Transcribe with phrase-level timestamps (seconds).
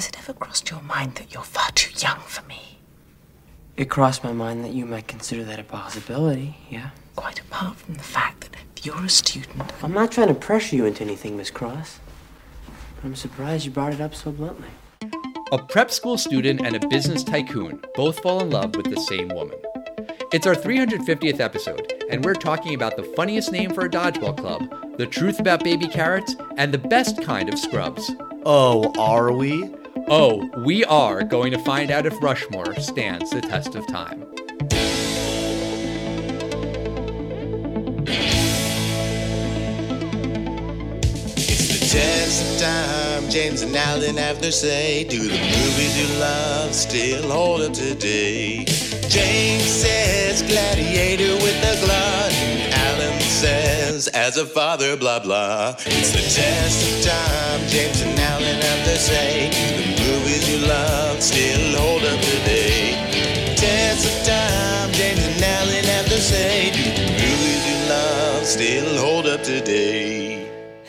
[0.00, 2.78] Has it ever crossed your mind that you're far too young for me?
[3.76, 6.92] It crossed my mind that you might consider that a possibility, yeah?
[7.16, 9.70] Quite apart from the fact that you're a student.
[9.82, 12.00] I'm not trying to pressure you into anything, Miss Cross.
[12.96, 14.68] But I'm surprised you brought it up so bluntly.
[15.52, 19.28] A prep school student and a business tycoon both fall in love with the same
[19.28, 19.58] woman.
[20.32, 24.96] It's our 350th episode, and we're talking about the funniest name for a dodgeball club,
[24.96, 28.10] the truth about baby carrots, and the best kind of scrubs.
[28.46, 29.70] Oh, are we?
[30.12, 34.26] Oh, we are going to find out if Rushmore stands the test of time.
[41.36, 43.30] It's the test of time.
[43.30, 45.04] James and Alan have their say.
[45.04, 48.64] Do the movies you love still hold up today?
[49.08, 52.79] James says gladiator with a glut.
[53.40, 55.74] Says as a father, blah blah.
[55.86, 57.66] It's the test of time.
[57.68, 59.48] James and Alan have their say.
[59.48, 63.00] The movies you love still hold up today?
[63.56, 64.92] Test of time.
[64.92, 66.68] James and Alan have their say.
[66.68, 70.19] The movies you love still hold up today?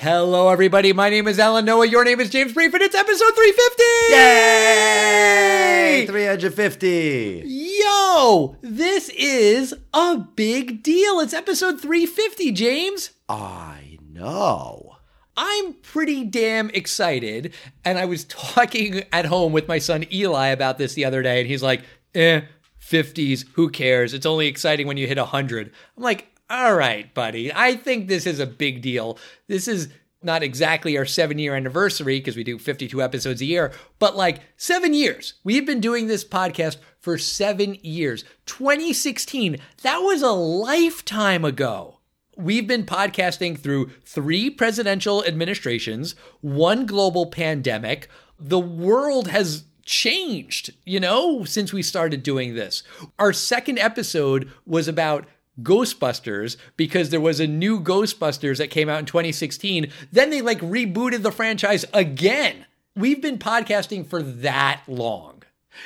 [0.01, 0.93] Hello, everybody.
[0.93, 1.85] My name is Alan Noah.
[1.85, 3.83] Your name is James Brief, and it's episode 350!
[4.15, 6.05] Yay!
[6.07, 7.43] 350.
[7.45, 11.19] Yo, this is a big deal.
[11.19, 13.11] It's episode 350, James.
[13.29, 14.95] I know.
[15.37, 17.53] I'm pretty damn excited.
[17.85, 21.41] And I was talking at home with my son Eli about this the other day,
[21.41, 21.83] and he's like,
[22.15, 22.41] eh,
[22.83, 24.15] 50s, who cares?
[24.15, 25.71] It's only exciting when you hit 100.
[25.95, 29.17] I'm like, all right, buddy, I think this is a big deal.
[29.47, 29.87] This is
[30.21, 34.41] not exactly our seven year anniversary because we do 52 episodes a year, but like
[34.57, 35.35] seven years.
[35.45, 38.25] We've been doing this podcast for seven years.
[38.47, 41.99] 2016, that was a lifetime ago.
[42.35, 48.09] We've been podcasting through three presidential administrations, one global pandemic.
[48.37, 52.83] The world has changed, you know, since we started doing this.
[53.17, 55.27] Our second episode was about
[55.61, 59.91] Ghostbusters because there was a new Ghostbusters that came out in 2016.
[60.11, 62.65] Then they like rebooted the franchise again.
[62.95, 65.43] We've been podcasting for that long.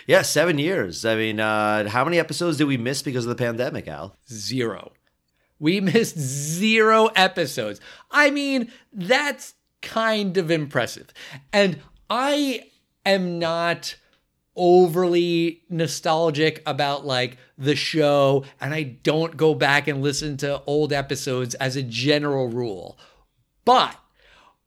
[0.07, 1.05] Yeah, seven years.
[1.05, 4.17] I mean, uh, how many episodes did we miss because of the pandemic, Al?
[4.29, 4.91] Zero.
[5.59, 7.79] We missed zero episodes.
[8.11, 11.13] I mean, that's kind of impressive.
[11.53, 11.79] And
[12.09, 12.71] I
[13.05, 13.95] am not
[14.55, 20.93] overly nostalgic about like the show and I don't go back and listen to old
[20.93, 22.97] episodes as a general rule.
[23.65, 23.99] But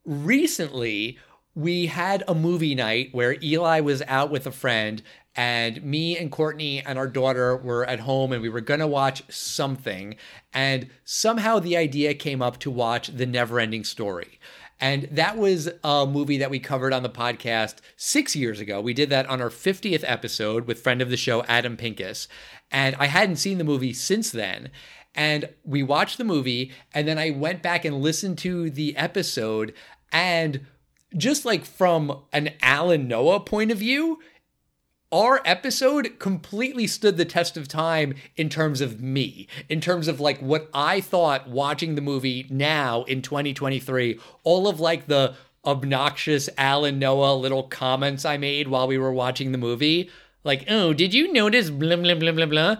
[0.05, 1.17] recently
[1.55, 5.01] we had a movie night where Eli was out with a friend
[5.35, 8.87] and me and Courtney and our daughter were at home and we were going to
[8.87, 10.15] watch something
[10.53, 14.39] and somehow the idea came up to watch The Neverending Story.
[14.81, 18.79] And that was a movie that we covered on the podcast six years ago.
[18.79, 22.27] We did that on our 50th episode with friend of the show, Adam Pincus.
[22.71, 24.69] And I hadn't seen the movie since then.
[25.15, 29.73] And we watched the movie, and then I went back and listened to the episode.
[30.11, 30.65] And
[31.17, 34.19] just like from an Alan Noah point of view,
[35.11, 40.19] our episode completely stood the test of time in terms of me, in terms of
[40.19, 46.49] like what I thought watching the movie now in 2023, all of like the obnoxious
[46.57, 50.09] Alan Noah little comments I made while we were watching the movie.
[50.43, 52.75] Like, oh, did you notice blah, blah, blah, blah, blah?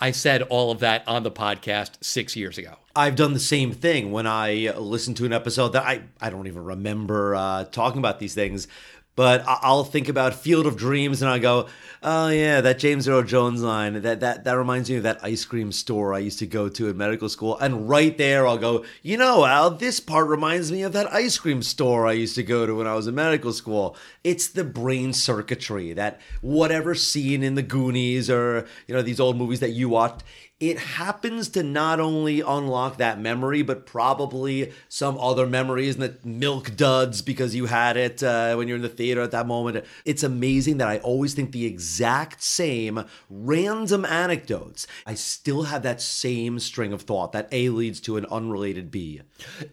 [0.00, 2.76] I said all of that on the podcast six years ago.
[2.96, 6.46] I've done the same thing when I listen to an episode that I, I don't
[6.46, 8.68] even remember uh, talking about these things.
[9.16, 11.68] But I'll think about Field of Dreams and I go,
[12.02, 14.02] oh yeah, that James Earl Jones line.
[14.02, 16.88] That that that reminds me of that ice cream store I used to go to
[16.88, 17.56] in medical school.
[17.58, 21.38] And right there, I'll go, you know, Al, this part reminds me of that ice
[21.38, 23.96] cream store I used to go to when I was in medical school.
[24.24, 29.36] It's the brain circuitry that whatever scene in the Goonies or you know these old
[29.36, 30.24] movies that you watched
[30.70, 36.16] it happens to not only unlock that memory, but probably some other memories and the
[36.26, 39.84] milk duds because you had it uh, when you're in the theater at that moment.
[40.06, 44.86] It's amazing that I always think the exact same random anecdotes.
[45.04, 49.20] I still have that same string of thought that A leads to an unrelated B.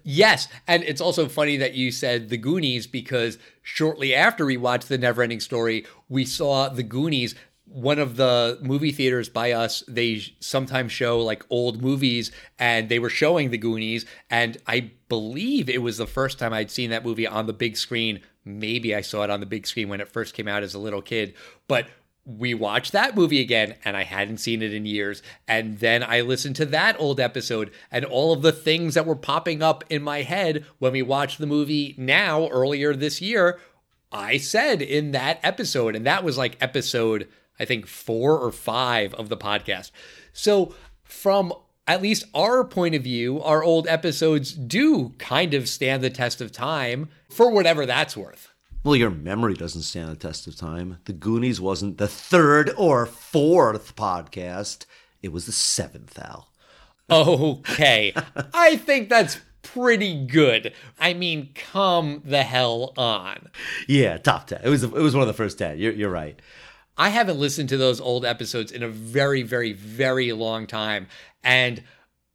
[0.04, 4.90] Yes, and it's also funny that you said the Goonies because shortly after we watched
[4.90, 7.34] the Neverending Story, we saw the Goonies.
[7.74, 13.00] One of the movie theaters by us, they sometimes show like old movies, and they
[13.00, 14.06] were showing the Goonies.
[14.30, 17.78] And I believe it was the first time I'd seen that movie on the big
[17.78, 18.22] screen.
[18.44, 20.80] Maybe I saw it on the big screen when it first came out as a
[20.80, 21.34] little kid,
[21.68, 21.88] but
[22.26, 25.24] we watched that movie again and I hadn't seen it in years.
[25.48, 29.16] And then I listened to that old episode and all of the things that were
[29.16, 33.60] popping up in my head when we watched the movie now earlier this year
[34.12, 37.30] I said in that episode, and that was like episode,
[37.62, 39.92] I think, four or five of the podcast.
[40.34, 40.74] So,
[41.04, 41.54] from
[41.88, 46.42] at least our point of view, our old episodes do kind of stand the test
[46.42, 48.50] of time for whatever that's worth.
[48.84, 50.98] Well, your memory doesn't stand the test of time.
[51.06, 54.86] The Goonies wasn't the third or fourth podcast,
[55.22, 56.50] it was the seventh, Al.
[57.12, 58.14] Okay.
[58.54, 60.74] I think that's pretty good.
[61.00, 63.50] I mean, come the hell on.
[63.88, 64.62] Yeah, top 10.
[64.64, 65.78] It was, it was one of the first 10.
[65.78, 66.40] You're, you're right.
[66.98, 71.08] I haven't listened to those old episodes in a very, very, very long time.
[71.44, 71.84] And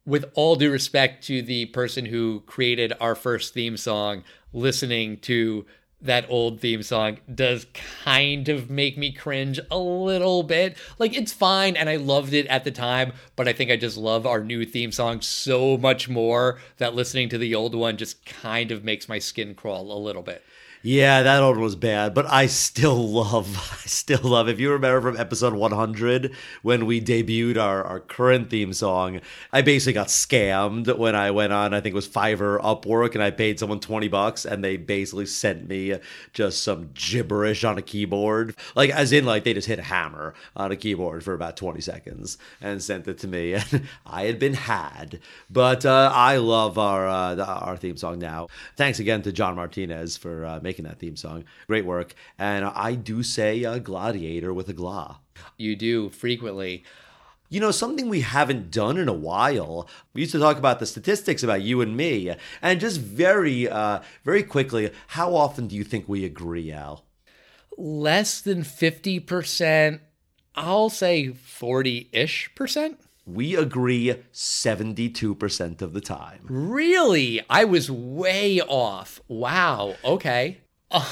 [0.05, 4.23] with all due respect to the person who created our first theme song,
[4.53, 5.65] listening to
[5.99, 7.65] that old theme song does
[8.03, 10.77] kind of make me cringe a little bit.
[10.99, 13.97] Like it's fine and I loved it at the time, but I think I just
[13.97, 18.25] love our new theme song so much more that listening to the old one just
[18.25, 20.43] kind of makes my skin crawl a little bit.
[20.87, 24.47] Yeah, that old one was bad, but I still love, I still love.
[24.47, 29.19] If you remember from episode 100 when we debuted our, our current theme song,
[29.51, 31.73] I basically got scammed when I went on.
[31.73, 35.25] I think it was Fiverr Upwork, and I paid someone 20 bucks, and they basically
[35.25, 35.95] sent me
[36.31, 40.35] just some gibberish on a keyboard, like as in like they just hit a hammer
[40.55, 44.39] on a keyboard for about 20 seconds and sent it to me, and I had
[44.39, 45.19] been had.
[45.49, 48.47] But uh, I love our uh, our theme song now.
[48.77, 51.43] Thanks again to John Martinez for uh, making that theme song.
[51.67, 52.13] Great work.
[52.37, 55.19] And I do say uh, Gladiator with a gla.
[55.57, 56.83] You do frequently.
[57.49, 59.87] You know, something we haven't done in a while.
[60.13, 64.01] We used to talk about the statistics about you and me, and just very, uh,
[64.25, 67.05] very quickly, how often do you think we agree, Al?
[67.77, 70.01] Less than 50%,
[70.55, 72.99] I'll say 40 ish percent.
[73.25, 76.39] We agree 72% of the time.
[76.49, 77.41] Really?
[77.49, 79.21] I was way off.
[79.27, 79.95] Wow.
[80.03, 80.59] Okay.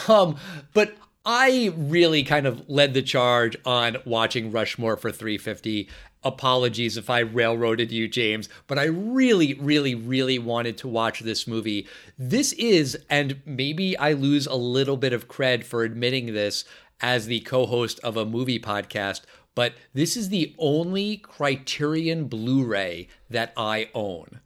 [0.08, 0.38] Um,
[0.74, 0.96] but
[1.26, 5.90] I really kind of led the charge on watching Rushmore for 350.
[6.24, 11.46] Apologies if I railroaded you, James, but I really, really, really wanted to watch this
[11.46, 11.88] movie.
[12.18, 16.64] This is, and maybe I lose a little bit of cred for admitting this
[17.02, 19.22] as the co host of a movie podcast,
[19.54, 24.40] but this is the only Criterion Blu ray that I own.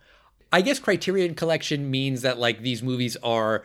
[0.52, 3.64] I guess Criterion Collection means that like these movies are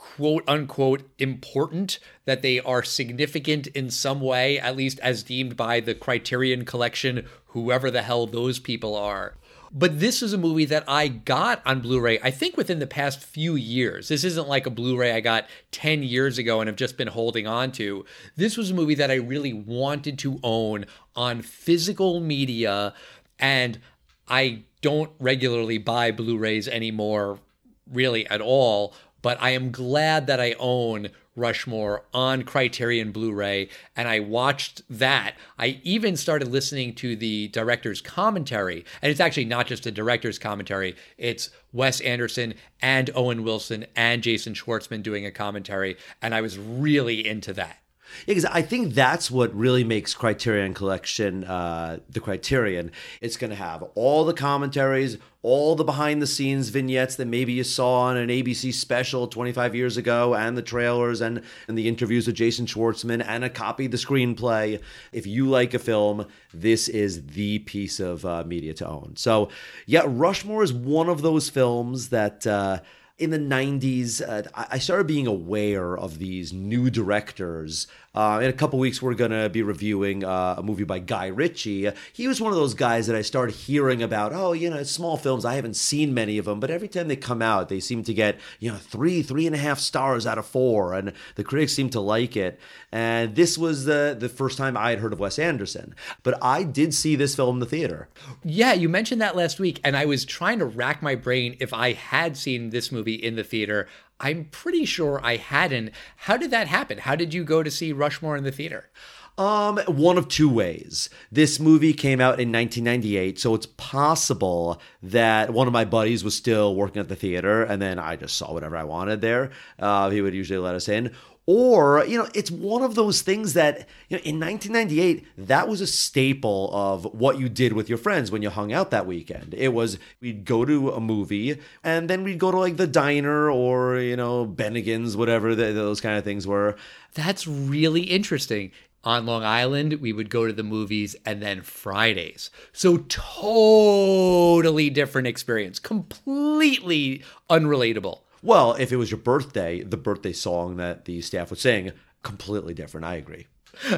[0.00, 5.78] quote unquote important, that they are significant in some way, at least as deemed by
[5.78, 9.34] the Criterion Collection, whoever the hell those people are.
[9.70, 12.86] But this is a movie that I got on Blu ray, I think within the
[12.86, 14.08] past few years.
[14.08, 17.08] This isn't like a Blu ray I got 10 years ago and have just been
[17.08, 18.06] holding on to.
[18.36, 22.94] This was a movie that I really wanted to own on physical media,
[23.38, 23.78] and
[24.26, 27.38] I don't regularly buy Blu rays anymore,
[27.86, 33.68] really at all but I am glad that I own Rushmore on Criterion Blu ray,
[33.96, 35.34] and I watched that.
[35.58, 40.38] I even started listening to the director's commentary, and it's actually not just a director's
[40.38, 46.40] commentary, it's Wes Anderson and Owen Wilson and Jason Schwartzman doing a commentary, and I
[46.40, 47.78] was really into that.
[48.26, 52.90] Yeah, because I think that's what really makes Criterion Collection uh, the Criterion.
[53.20, 57.52] It's going to have all the commentaries, all the behind the scenes vignettes that maybe
[57.52, 61.88] you saw on an ABC special 25 years ago, and the trailers and, and the
[61.88, 64.80] interviews with Jason Schwartzman, and a copy of the screenplay.
[65.12, 69.14] If you like a film, this is the piece of uh, media to own.
[69.16, 69.48] So,
[69.86, 72.46] yeah, Rushmore is one of those films that.
[72.46, 72.80] Uh,
[73.18, 77.86] in the 90s, uh, I started being aware of these new directors.
[78.12, 81.28] Uh, in a couple weeks, we're going to be reviewing uh, a movie by Guy
[81.28, 81.90] Ritchie.
[82.12, 84.32] He was one of those guys that I started hearing about.
[84.32, 85.44] Oh, you know, small films.
[85.44, 88.14] I haven't seen many of them, but every time they come out, they seem to
[88.14, 91.72] get, you know, three, three and a half stars out of four, and the critics
[91.72, 92.58] seem to like it.
[92.90, 95.94] And this was the, the first time I had heard of Wes Anderson.
[96.24, 98.08] But I did see this film in the theater.
[98.42, 101.72] Yeah, you mentioned that last week, and I was trying to rack my brain if
[101.72, 103.86] I had seen this movie in the theater.
[104.20, 105.92] I'm pretty sure I hadn't.
[106.16, 106.98] How did that happen?
[106.98, 108.90] How did you go to see Rushmore in the theater?
[109.38, 111.08] Um, one of two ways.
[111.32, 116.34] This movie came out in 1998, so it's possible that one of my buddies was
[116.34, 119.50] still working at the theater, and then I just saw whatever I wanted there.
[119.78, 121.14] Uh, he would usually let us in.
[121.52, 125.80] Or, you know, it's one of those things that, you know, in 1998, that was
[125.80, 129.54] a staple of what you did with your friends when you hung out that weekend.
[129.54, 133.50] It was we'd go to a movie and then we'd go to like the diner
[133.50, 136.76] or, you know, Bennigan's, whatever the, those kind of things were.
[137.14, 138.70] That's really interesting.
[139.02, 142.50] On Long Island, we would go to the movies and then Fridays.
[142.72, 148.20] So, totally different experience, completely unrelatable.
[148.42, 151.92] Well, if it was your birthday, the birthday song that the staff would sing,
[152.22, 153.06] completely different.
[153.06, 153.46] I agree.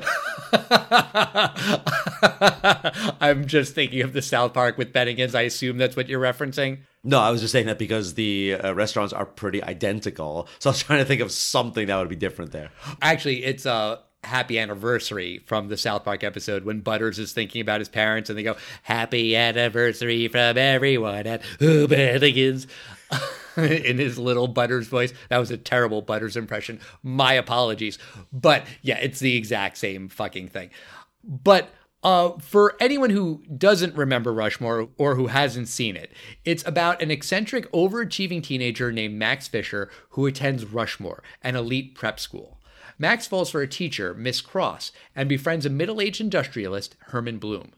[3.21, 5.35] I'm just thinking of the South Park with Bennigan's.
[5.35, 6.81] I assume that's what you're referencing.
[7.05, 10.49] No, I was just saying that because the uh, restaurants are pretty identical.
[10.59, 12.71] So I was trying to think of something that would be different there.
[13.01, 17.81] Actually, it's a happy anniversary from the South Park episode when Butters is thinking about
[17.81, 22.67] his parents and they go, Happy anniversary from everyone at Who Bennigan's.
[23.57, 25.13] in his little Butters voice.
[25.29, 26.81] That was a terrible Butters impression.
[27.03, 27.99] My apologies.
[28.33, 30.71] But yeah, it's the exact same fucking thing.
[31.25, 31.71] But
[32.03, 36.13] uh, for anyone who doesn't remember Rushmore or who hasn't seen it,
[36.45, 42.19] it's about an eccentric, overachieving teenager named Max Fisher who attends Rushmore, an elite prep
[42.19, 42.59] school.
[42.99, 47.73] Max falls for a teacher, Miss Cross, and befriends a middle aged industrialist, Herman Bloom.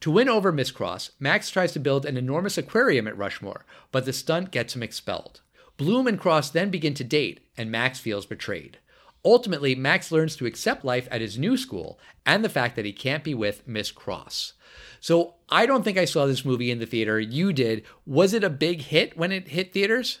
[0.00, 4.04] To win over Miss Cross, Max tries to build an enormous aquarium at Rushmore, but
[4.04, 5.40] the stunt gets him expelled.
[5.76, 8.78] Bloom and Cross then begin to date, and Max feels betrayed.
[9.24, 12.92] Ultimately, Max learns to accept life at his new school and the fact that he
[12.92, 14.52] can't be with Miss Cross.
[15.00, 17.18] So, I don't think I saw this movie in the theater.
[17.18, 17.84] You did.
[18.06, 20.20] Was it a big hit when it hit theaters?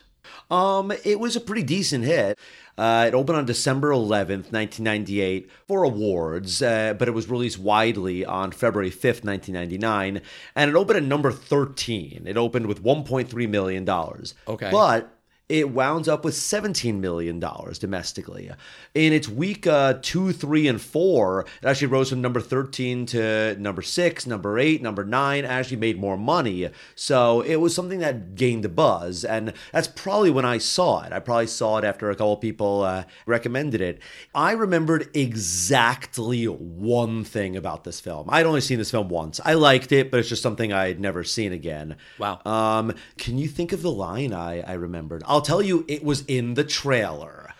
[0.50, 2.38] Um, it was a pretty decent hit.
[2.76, 8.24] Uh, it opened on December 11th, 1998, for awards, uh, but it was released widely
[8.24, 10.20] on February 5th, 1999,
[10.56, 12.24] and it opened at number 13.
[12.26, 13.88] It opened with $1.3 million.
[13.88, 14.70] Okay.
[14.70, 15.10] But
[15.48, 18.50] it wound up with $17 million domestically.
[18.94, 23.56] In its week uh, two, three, and four, it actually rose from number 13 to
[23.58, 26.70] number six, number eight, number nine, actually made more money.
[26.94, 29.22] So it was something that gained a buzz.
[29.22, 31.12] And that's probably when I saw it.
[31.12, 34.00] I probably saw it after a couple people uh, recommended it.
[34.34, 38.28] I remembered exactly one thing about this film.
[38.30, 39.40] I'd only seen this film once.
[39.44, 41.96] I liked it, but it's just something I'd never seen again.
[42.18, 42.40] Wow.
[42.46, 45.22] Um, can you think of the line I, I remembered?
[45.26, 47.52] I'll tell you, it was in the trailer.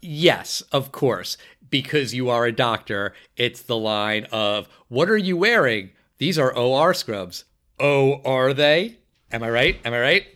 [0.00, 1.36] Yes, of course.
[1.68, 5.90] Because you are a doctor, it's the line of, What are you wearing?
[6.18, 7.44] These are OR scrubs.
[7.78, 8.96] Oh, are they?
[9.32, 9.80] Am I right?
[9.84, 10.26] Am I right?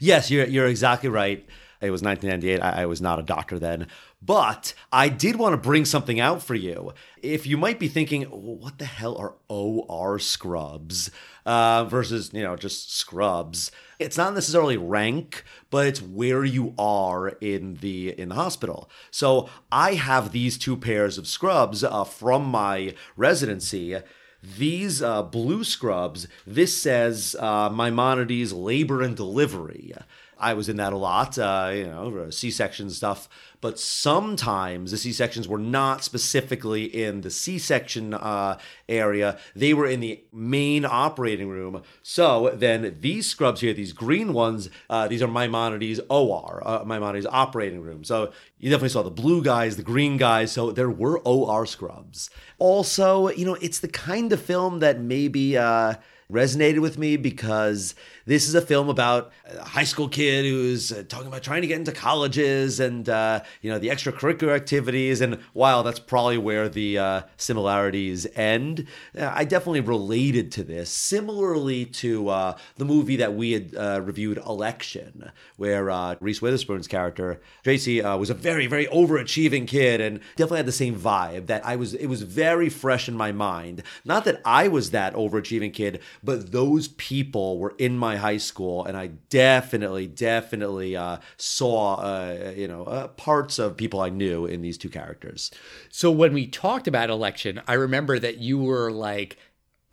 [0.00, 1.46] Yes, you're you're exactly right.
[1.80, 2.60] It was 1998.
[2.62, 3.88] I, I was not a doctor then.
[4.22, 6.92] But I did want to bring something out for you.
[7.22, 11.10] If you might be thinking, what the hell are OR scrubs
[11.44, 13.70] uh, versus, you know, just scrubs?
[13.98, 18.90] It's not necessarily rank, but it's where you are in the in the hospital.
[19.10, 23.98] So I have these two pairs of scrubs uh, from my residency.
[24.42, 29.92] These uh, blue scrubs, this says uh, Maimonides labor and delivery.
[30.38, 33.28] I was in that a lot, uh, you know, C-section stuff.
[33.66, 38.58] But sometimes the C-sections were not specifically in the C-section uh,
[38.88, 41.82] area; they were in the main operating room.
[42.00, 47.26] So then these scrubs here, these green ones, uh, these are Maimonides OR, uh, Maimonides
[47.26, 48.04] operating room.
[48.04, 48.30] So
[48.60, 50.52] you definitely saw the blue guys, the green guys.
[50.52, 52.30] So there were OR scrubs.
[52.60, 55.94] Also, you know, it's the kind of film that maybe uh,
[56.30, 57.94] resonated with me because
[58.26, 61.68] this is a film about a high school kid who's uh, talking about trying to
[61.68, 65.20] get into colleges and uh, you know the extracurricular activities.
[65.20, 70.90] And while that's probably where the uh, similarities end, uh, I definitely related to this.
[70.90, 77.40] Similarly to uh, the movie that we had uh, reviewed, Election, where Reese Witherspoon's character
[77.62, 81.46] Tracy was a very very overachieving kid and definitely had the same vibe.
[81.46, 83.84] That I was it was very fresh in my mind.
[84.04, 88.84] Not that I was that overachieving kid, but those people were in my high school,
[88.84, 94.46] and I definitely, definitely uh, saw, uh, you know, uh, parts of people I knew
[94.46, 95.50] in these two characters.
[95.90, 99.38] So when we talked about election, I remember that you were like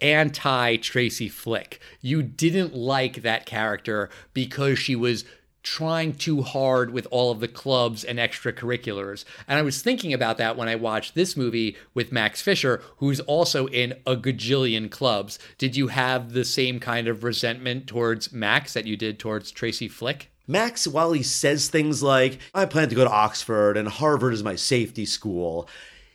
[0.02, 1.80] anti Tracy Flick.
[2.02, 5.26] You didn't like that character because she was
[5.64, 9.26] trying too hard with all of the clubs and extracurriculars.
[9.48, 13.22] And I was thinking about that when I watched this movie with Max Fisher, who's
[13.22, 15.40] also in a gajillion clubs.
[15.58, 19.88] Did you have the same kind of resentment towards Max that you did towards Tracy
[19.88, 20.30] Flick?
[20.46, 24.44] Max, while he says things like, I plan to go to Oxford and Harvard is
[24.44, 25.70] my safety school,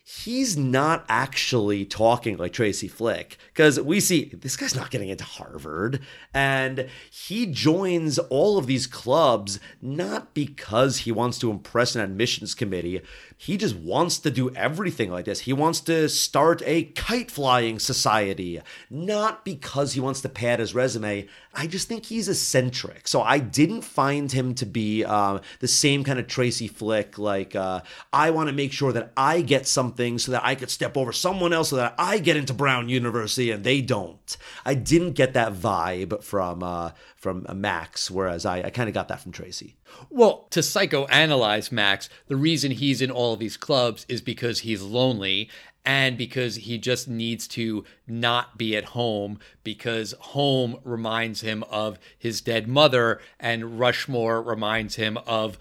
[0.09, 5.25] he's not actually talking like Tracy Flick because we see this guy's not getting into
[5.25, 6.01] Harvard
[6.33, 12.55] and he joins all of these clubs not because he wants to impress an admissions
[12.55, 13.03] committee.
[13.41, 15.41] He just wants to do everything like this.
[15.41, 20.75] He wants to start a kite flying society, not because he wants to pad his
[20.75, 21.29] resume.
[21.55, 23.07] I just think he's eccentric.
[23.07, 27.17] So I didn't find him to be uh, the same kind of Tracy Flick.
[27.17, 30.71] Like, uh, I want to make sure that I get something so that I could
[30.71, 34.37] step over someone else so that I get into Brown University and they don't.
[34.65, 38.95] I didn't get that vibe from uh, from uh, Max, whereas I, I kind of
[38.95, 39.77] got that from Tracy.
[40.09, 44.83] Well, to psychoanalyze Max, the reason he's in all of these clubs is because he's
[44.83, 45.51] lonely
[45.85, 51.99] and because he just needs to not be at home because home reminds him of
[52.17, 55.59] his dead mother and Rushmore reminds him of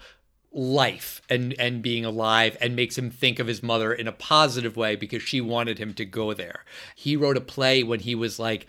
[0.50, 4.76] life and and being alive and makes him think of his mother in a positive
[4.76, 6.64] way because she wanted him to go there.
[6.94, 8.66] He wrote a play when he was like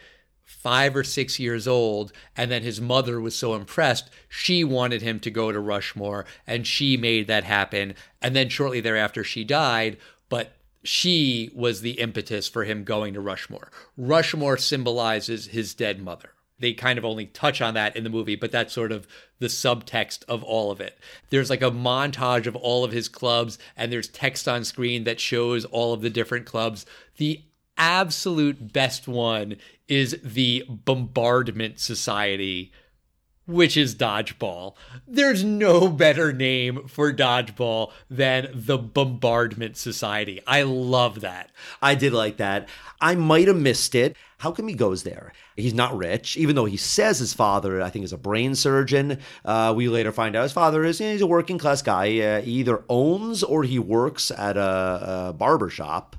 [0.50, 5.20] 5 or 6 years old and then his mother was so impressed she wanted him
[5.22, 9.98] to go to Rushmore and she made that happen and then shortly thereafter she died
[10.28, 10.54] but
[10.84, 13.70] she was the impetus for him going to Rushmore.
[13.98, 16.32] Rushmore symbolizes his dead mother.
[16.60, 19.08] They kind of only touch on that in the movie, but that's sort of
[19.40, 20.98] the subtext of all of it.
[21.30, 25.22] There's like a montage of all of his clubs, and there's text on screen that
[25.22, 26.86] shows all of the different clubs.
[27.16, 27.42] The
[27.80, 29.56] absolute best one
[29.88, 32.72] is the Bombardment Society
[33.50, 34.76] which is dodgeball.
[35.08, 40.40] There's no better name for dodgeball than the Bombardment Society.
[40.46, 41.50] I love that.
[41.82, 42.70] I did like that.
[43.02, 44.16] I might have missed it.
[44.38, 45.34] How come he goes there?
[45.58, 49.18] He's not rich, even though he says his father, I think, is a brain surgeon.
[49.44, 52.20] Uh, we later find out his father is he's a working class guy.
[52.20, 56.16] Uh, he either owns or he works at a, a barber shop.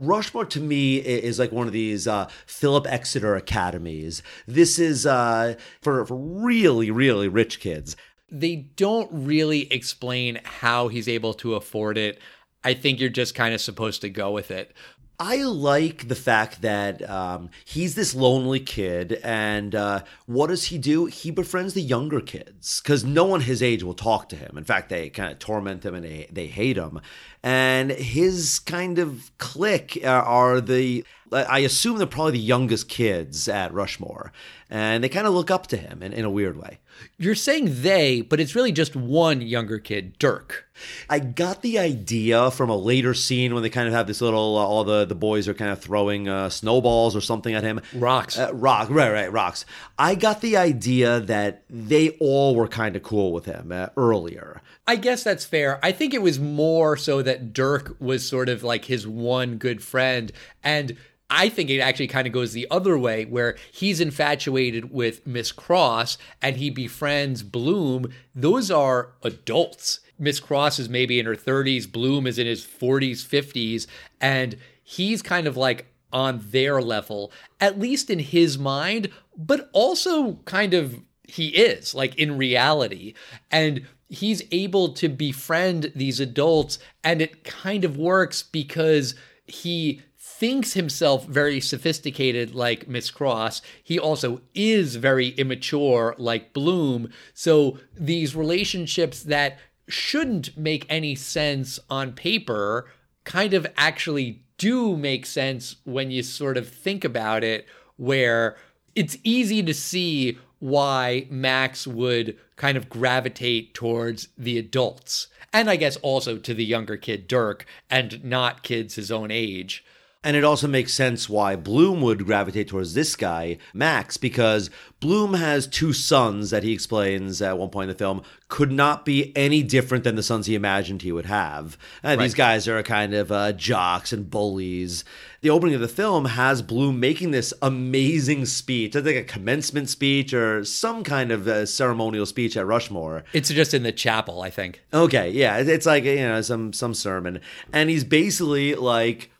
[0.00, 4.22] Rushmore to me is like one of these uh, Philip Exeter academies.
[4.46, 7.96] This is uh, for, for really, really rich kids.
[8.30, 12.18] They don't really explain how he's able to afford it.
[12.64, 14.74] I think you're just kind of supposed to go with it.
[15.22, 20.78] I like the fact that um, he's this lonely kid, and uh, what does he
[20.78, 21.04] do?
[21.04, 24.56] He befriends the younger kids because no one his age will talk to him.
[24.56, 27.02] In fact, they kind of torment him and they, they hate him.
[27.42, 33.48] And his kind of clique are, are the, I assume they're probably the youngest kids
[33.48, 34.30] at Rushmore,
[34.68, 36.80] and they kind of look up to him in, in a weird way.
[37.16, 40.68] You're saying they, but it's really just one younger kid, Dirk.
[41.08, 44.58] I got the idea from a later scene when they kind of have this little,
[44.58, 47.80] uh, all the, the boys are kind of throwing uh, snowballs or something at him.
[47.94, 48.38] Rocks.
[48.38, 49.64] Uh, rock, right, right, rocks.
[49.98, 54.60] I got the idea that they all were kind of cool with him uh, earlier.
[54.86, 55.78] I guess that's fair.
[55.82, 59.82] I think it was more so that Dirk was sort of like his one good
[59.82, 60.32] friend.
[60.62, 60.96] And
[61.28, 65.52] I think it actually kind of goes the other way, where he's infatuated with Miss
[65.52, 68.12] Cross and he befriends Bloom.
[68.34, 70.00] Those are adults.
[70.18, 73.86] Miss Cross is maybe in her 30s, Bloom is in his 40s, 50s,
[74.20, 80.34] and he's kind of like on their level, at least in his mind, but also
[80.44, 83.14] kind of he is, like in reality.
[83.50, 89.14] And he's able to befriend these adults, and it kind of works because
[89.46, 93.62] he thinks himself very sophisticated like Miss Cross.
[93.82, 97.10] He also is very immature like Bloom.
[97.34, 102.90] So these relationships that shouldn't make any sense on paper
[103.24, 108.56] kind of actually do make sense when you sort of think about it, where
[108.94, 115.26] it's easy to see why Max would kind of gravitate towards the adults.
[115.52, 119.84] And I guess also to the younger kid, Dirk, and not kids his own age.
[120.22, 124.68] And it also makes sense why Bloom would gravitate towards this guy, Max, because
[125.00, 129.06] Bloom has two sons that he explains at one point in the film could not
[129.06, 131.78] be any different than the sons he imagined he would have.
[132.02, 132.24] And Right.
[132.26, 135.04] these guys are kind of uh, jocks and bullies.
[135.40, 138.94] The opening of the film has Bloom making this amazing speech.
[138.94, 143.24] I think a commencement speech or some kind of uh, ceremonial speech at Rushmore.
[143.32, 144.82] It's just in the chapel, I think.
[144.92, 147.40] Okay, yeah, it's like you know some some sermon,
[147.72, 149.30] and he's basically like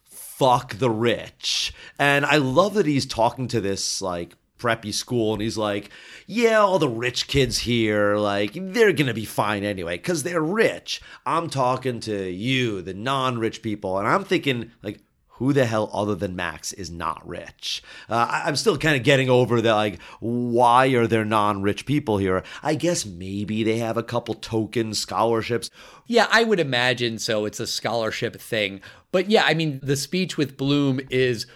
[0.40, 5.42] fuck the rich, and I love that he's talking to this like preppy school, and
[5.42, 5.90] he's like,
[6.26, 11.02] yeah, all the rich kids here, like they're gonna be fine anyway, cause they're rich.
[11.26, 15.00] I'm talking to you, the non-rich people, and I'm thinking like.
[15.44, 17.82] Who the hell other than Max is not rich?
[18.10, 22.18] Uh, I- I'm still kind of getting over the like, why are there non-rich people
[22.18, 22.42] here?
[22.62, 25.70] I guess maybe they have a couple token scholarships.
[26.06, 27.46] Yeah, I would imagine so.
[27.46, 28.82] It's a scholarship thing.
[29.12, 31.46] But yeah, I mean, the speech with Bloom is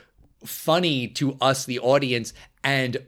[0.44, 2.98] funny to us, the audience, and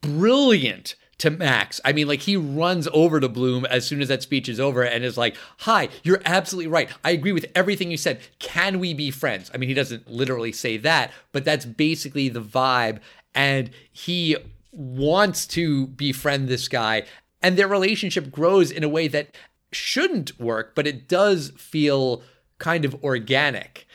[0.00, 1.80] brilliant to Max.
[1.84, 4.82] I mean, like he runs over to Bloom as soon as that speech is over
[4.82, 6.88] and is like, Hi, you're absolutely right.
[7.04, 8.20] I agree with everything you said.
[8.38, 9.50] Can we be friends?
[9.54, 13.00] I mean, he doesn't literally say that, but that's basically the vibe.
[13.34, 14.36] And he
[14.72, 17.04] wants to befriend this guy,
[17.42, 19.34] and their relationship grows in a way that
[19.72, 22.22] shouldn't work, but it does feel
[22.64, 23.86] kind of organic.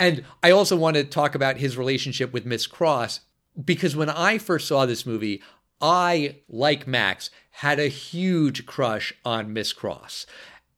[0.00, 3.20] And I also want to talk about his relationship with Miss Cross
[3.62, 5.42] because when I first saw this movie,
[5.78, 10.24] I, like Max, had a huge crush on Miss Cross.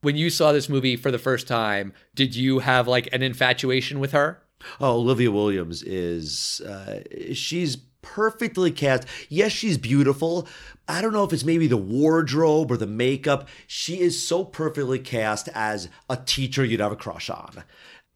[0.01, 4.01] When you saw this movie for the first time, did you have like an infatuation
[4.01, 4.43] with her?
[4.81, 7.01] Oh, Olivia Williams is uh,
[7.33, 7.77] she's
[8.15, 9.07] perfectly cast.
[9.29, 10.47] Yes, she's beautiful.
[10.89, 13.49] I don't know if it's maybe the wardrobe or the makeup.
[13.67, 17.65] She is so perfectly cast as a teacher you'd have a crush on.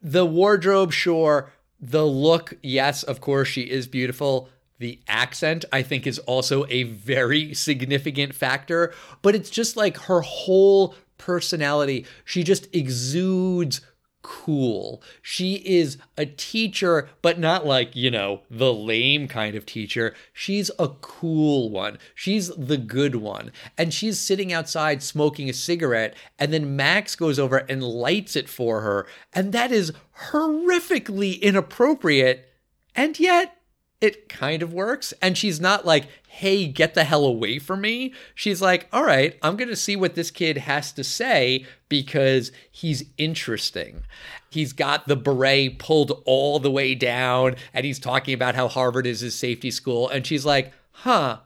[0.01, 1.53] The wardrobe, sure.
[1.81, 4.49] The look, yes, of course, she is beautiful.
[4.79, 10.21] The accent, I think, is also a very significant factor, but it's just like her
[10.23, 12.07] whole personality.
[12.25, 13.83] She just exudes
[14.23, 15.03] cool.
[15.23, 20.15] She is a teacher, but not like, you know, the lame kind of teacher.
[20.33, 21.99] She's a cool one.
[22.15, 23.53] She's the good one.
[23.79, 28.49] And she's sitting outside smoking a cigarette, and then Max goes over and lights it
[28.49, 29.07] for her.
[29.33, 29.93] And that is
[30.31, 32.49] horrifically inappropriate.
[32.95, 33.57] And yet,
[34.01, 35.13] it kind of works.
[35.21, 38.15] And she's not like, hey, get the hell away from me.
[38.37, 42.53] She's like, all right, I'm going to see what this kid has to say because
[42.71, 44.05] he's interesting.
[44.49, 49.09] He's got the beret pulled all the way down and he's talking about how Harvard
[49.09, 50.09] is his safety school.
[50.09, 51.41] And she's like, huh,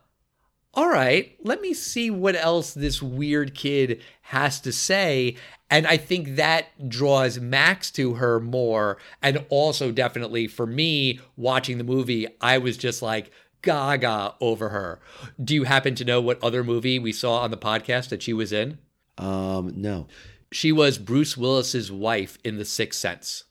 [0.74, 5.36] all right, let me see what else this weird kid has to say.
[5.70, 8.98] And I think that draws Max to her more.
[9.22, 13.32] And also, definitely for me, watching the movie, I was just like,
[13.64, 15.00] gaga over her.
[15.42, 18.32] Do you happen to know what other movie we saw on the podcast that she
[18.32, 18.78] was in?
[19.18, 20.06] Um, no.
[20.52, 23.44] She was Bruce Willis's wife in The Sixth Sense.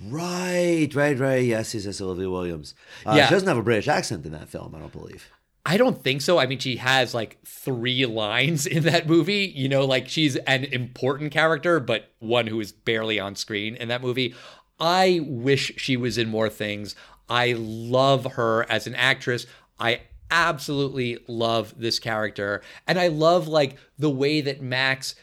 [0.00, 1.44] Right, right, right.
[1.44, 2.00] Yes, yes, yes.
[2.00, 2.74] Olivia Williams.
[3.04, 3.26] Uh, Yeah.
[3.28, 5.30] She doesn't have a British accent in that film, I don't believe.
[5.64, 6.38] I don't think so.
[6.38, 9.52] I mean, she has like three lines in that movie.
[9.54, 13.88] You know, like she's an important character, but one who is barely on screen in
[13.88, 14.34] that movie.
[14.78, 16.94] I wish she was in more things.
[17.28, 19.46] I love her as an actress.
[19.78, 22.62] I absolutely love this character.
[22.86, 25.14] And I love like the way that Max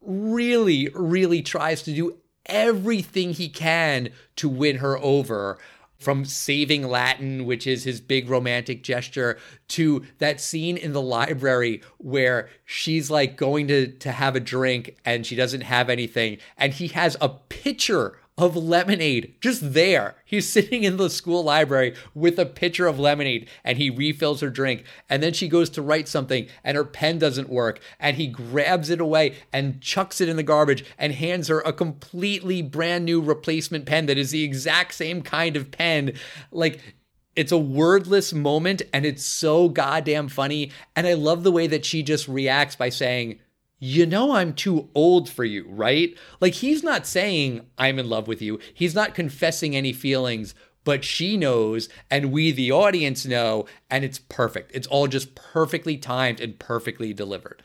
[0.00, 5.58] really, really tries to do everything he can to win her over.
[5.98, 11.80] From saving Latin, which is his big romantic gesture, to that scene in the library
[11.98, 16.38] where she's like going to, to have a drink and she doesn't have anything.
[16.58, 20.16] And he has a pitcher of lemonade just there.
[20.24, 24.48] He's sitting in the school library with a pitcher of lemonade and he refills her
[24.48, 24.84] drink.
[25.10, 27.80] And then she goes to write something and her pen doesn't work.
[28.00, 31.72] And he grabs it away and chucks it in the garbage and hands her a
[31.72, 36.14] completely brand new replacement pen that is the exact same kind of pen.
[36.50, 36.80] Like,
[37.34, 40.70] it's a wordless moment and it's so goddamn funny.
[40.96, 43.40] And I love the way that she just reacts by saying,
[43.84, 46.16] you know I'm too old for you, right?
[46.40, 48.60] Like he's not saying I'm in love with you.
[48.72, 54.20] He's not confessing any feelings, but she knows and we the audience know and it's
[54.20, 54.70] perfect.
[54.72, 57.64] It's all just perfectly timed and perfectly delivered.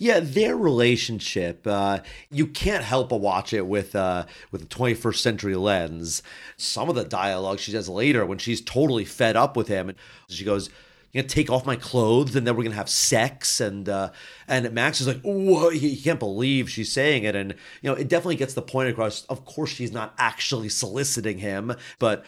[0.00, 5.16] Yeah, their relationship, uh, you can't help but watch it with uh, with a 21st
[5.16, 6.22] century lens.
[6.56, 9.98] Some of the dialogue she says later when she's totally fed up with him, and
[10.28, 10.74] she goes, "You're
[11.18, 14.10] gonna take off my clothes, and then we're gonna have sex." And uh,
[14.46, 17.94] and Max is like, "Whoa!" He, he can't believe she's saying it, and you know,
[17.94, 19.24] it definitely gets the point across.
[19.26, 22.24] Of course, she's not actually soliciting him, but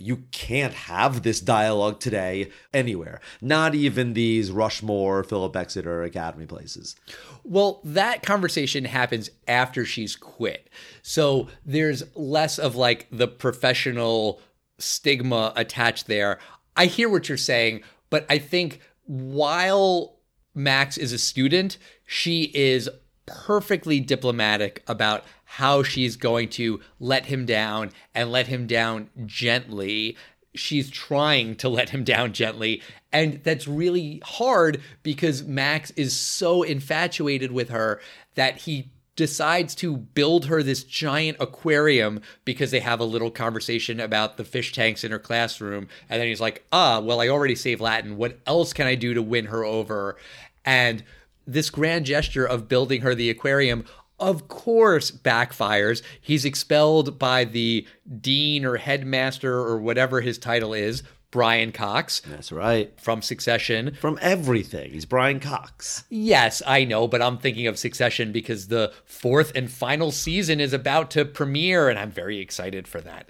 [0.00, 3.20] you can't have this dialogue today anywhere.
[3.40, 6.96] Not even these Rushmore, Philip Exeter Academy places.
[7.44, 10.70] Well, that conversation happens after she's quit.
[11.02, 14.40] So there's less of like the professional
[14.78, 16.38] stigma attached there.
[16.76, 20.16] I hear what you're saying, but I think while
[20.54, 22.88] Max is a student, she is
[23.26, 30.16] perfectly diplomatic about how she's going to let him down and let him down gently.
[30.54, 32.82] She's trying to let him down gently.
[33.12, 38.00] And that's really hard because Max is so infatuated with her
[38.34, 44.00] that he decides to build her this giant aquarium because they have a little conversation
[44.00, 45.88] about the fish tanks in her classroom.
[46.08, 48.16] And then he's like, ah, well, I already saved Latin.
[48.16, 50.16] What else can I do to win her over?
[50.64, 51.04] And
[51.46, 53.84] this grand gesture of building her the aquarium
[54.18, 56.00] of course backfires.
[56.18, 57.86] He's expelled by the
[58.22, 62.92] dean or headmaster or whatever his title is, Brian Cox That's right.
[63.00, 63.94] from Succession.
[64.00, 64.92] From everything.
[64.92, 66.04] He's Brian Cox.
[66.08, 70.72] Yes, I know, but I'm thinking of Succession because the fourth and final season is
[70.72, 73.28] about to premiere, and I'm very excited for that.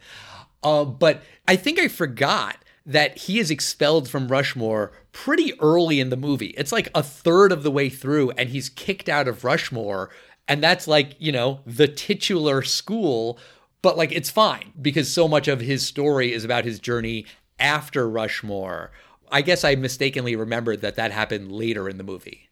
[0.63, 6.11] Uh, but I think I forgot that he is expelled from Rushmore pretty early in
[6.11, 6.55] the movie.
[6.57, 10.11] It's like a third of the way through, and he's kicked out of Rushmore.
[10.49, 13.39] And that's like, you know, the titular school,
[13.83, 17.27] but like it's fine because so much of his story is about his journey
[17.61, 18.90] after Rushmore.
[19.31, 22.49] I guess I mistakenly remembered that that happened later in the movie.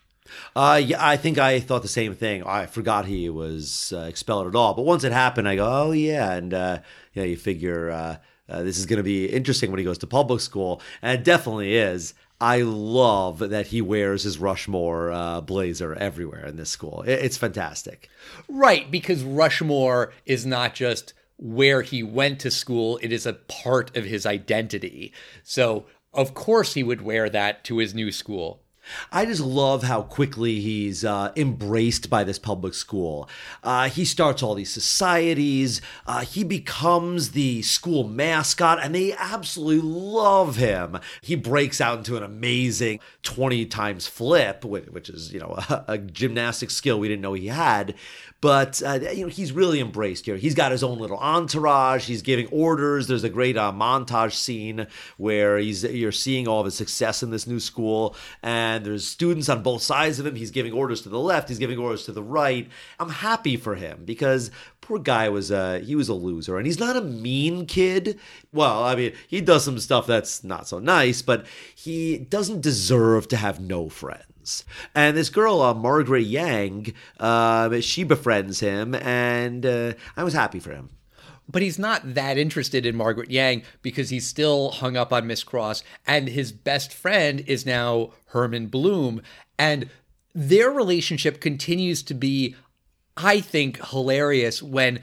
[0.55, 2.43] Uh, yeah, I think I thought the same thing.
[2.45, 4.75] I forgot he was uh, expelled at all.
[4.75, 6.79] But once it happened, I go, oh yeah, and uh,
[7.15, 8.17] you know, you figure uh,
[8.49, 11.25] uh, this is going to be interesting when he goes to public school, and it
[11.25, 12.15] definitely is.
[12.41, 17.03] I love that he wears his Rushmore uh, blazer everywhere in this school.
[17.03, 18.09] It- it's fantastic.
[18.49, 23.97] Right, because Rushmore is not just where he went to school, it is a part
[23.97, 25.13] of his identity.
[25.43, 28.63] So, of course, he would wear that to his new school.
[29.13, 33.29] I just love how quickly he's uh, embraced by this public school.
[33.63, 35.81] Uh, he starts all these societies.
[36.07, 40.99] Uh, he becomes the school mascot, and they absolutely love him.
[41.21, 45.85] He breaks out into an amazing 20 times flip, whi- which is, you know, a,
[45.89, 47.95] a gymnastic skill we didn't know he had.
[48.41, 50.37] But uh, you know he's really embraced here.
[50.37, 52.07] He's got his own little entourage.
[52.07, 53.09] He's giving orders.
[53.09, 57.31] There's a great uh, montage scene where he's you're seeing all of his success in
[57.31, 58.15] this new school,
[58.79, 60.37] and there's students on both sides of him.
[60.37, 61.49] He's giving orders to the left.
[61.49, 62.69] He's giving orders to the right.
[62.99, 66.79] I'm happy for him because poor guy was a he was a loser, and he's
[66.79, 68.19] not a mean kid.
[68.53, 73.29] Well, I mean he does some stuff that's not so nice, but he doesn't deserve
[73.29, 74.65] to have no friends.
[74.95, 80.61] And this girl, uh, Margaret Yang, uh, she befriends him, and uh, I was happy
[80.61, 80.89] for him.
[81.49, 85.43] But he's not that interested in Margaret Yang because he's still hung up on Miss
[85.43, 89.23] Cross, and his best friend is now Herman Bloom.
[89.59, 89.89] And
[90.35, 92.55] their relationship continues to be,
[93.17, 95.01] I think, hilarious when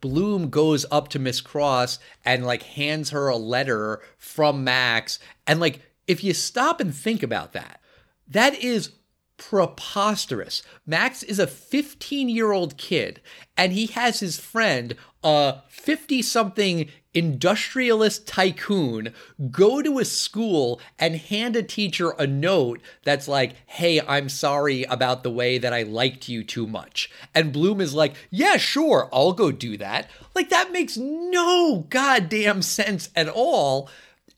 [0.00, 5.18] Bloom goes up to Miss Cross and like hands her a letter from Max.
[5.46, 7.80] And like, if you stop and think about that,
[8.28, 8.92] that is
[9.36, 10.62] preposterous.
[10.86, 13.20] Max is a 15 year old kid,
[13.56, 19.12] and he has his friend, a 50 something industrialist tycoon,
[19.50, 24.84] go to a school and hand a teacher a note that's like, hey, I'm sorry
[24.84, 27.10] about the way that I liked you too much.
[27.34, 30.08] And Bloom is like, yeah, sure, I'll go do that.
[30.34, 33.90] Like, that makes no goddamn sense at all.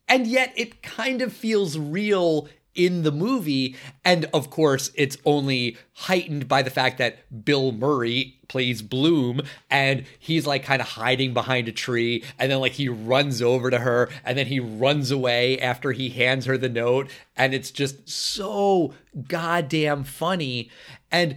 [0.08, 3.76] And yet it kind of feels real in the movie.
[4.04, 10.04] And of course, it's only heightened by the fact that Bill Murray plays Bloom and
[10.18, 12.24] he's like kind of hiding behind a tree.
[12.38, 16.10] And then, like, he runs over to her and then he runs away after he
[16.10, 17.10] hands her the note.
[17.36, 18.94] And it's just so
[19.28, 20.70] goddamn funny.
[21.10, 21.36] And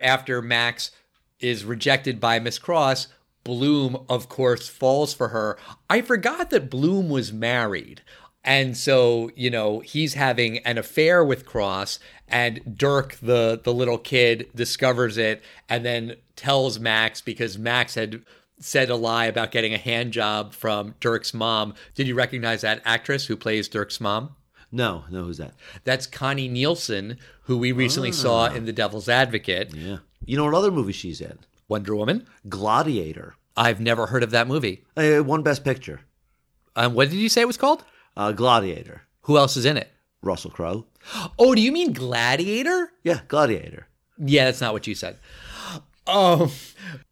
[0.00, 0.90] after Max
[1.40, 3.08] is rejected by Miss Cross,
[3.44, 5.56] Bloom, of course, falls for her.
[5.88, 8.02] I forgot that Bloom was married.
[8.46, 13.98] And so, you know, he's having an affair with Cross, and Dirk, the the little
[13.98, 18.22] kid, discovers it and then tells Max because Max had
[18.58, 21.74] said a lie about getting a hand job from Dirk's mom.
[21.94, 24.36] Did you recognize that actress who plays Dirk's mom?
[24.72, 25.54] No, no, who's that?
[25.84, 29.74] That's Connie Nielsen, who we recently saw in The Devil's Advocate.
[29.74, 29.98] Yeah.
[30.24, 31.38] You know what other movie she's in?
[31.68, 32.26] Wonder Woman.
[32.48, 33.34] Gladiator.
[33.56, 34.84] I've never heard of that movie.
[34.96, 36.00] Uh, won Best Picture.
[36.74, 37.84] Um, what did you say it was called?
[38.16, 39.02] Uh, Gladiator.
[39.22, 39.90] Who else is in it?
[40.22, 40.86] Russell Crowe.
[41.38, 42.90] Oh, do you mean Gladiator?
[43.04, 43.86] Yeah, Gladiator.
[44.18, 45.18] Yeah, that's not what you said.
[46.06, 46.50] Um,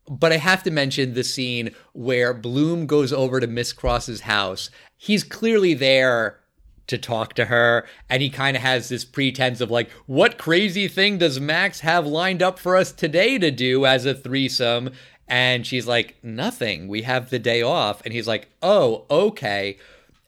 [0.09, 4.71] but I have to mention the scene where Bloom goes over to Miss Cross's house.
[4.97, 6.41] He's clearly there
[6.87, 10.89] to talk to her, and he kind of has this pretense of like, what crazy
[10.89, 14.91] thing does Max have lined up for us today to do as a threesome?
[15.27, 16.89] And she's like, nothing.
[16.89, 18.03] We have the day off.
[18.05, 19.79] And he's like, oh, okay.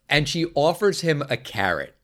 [0.09, 1.95] And she offers him a carrot.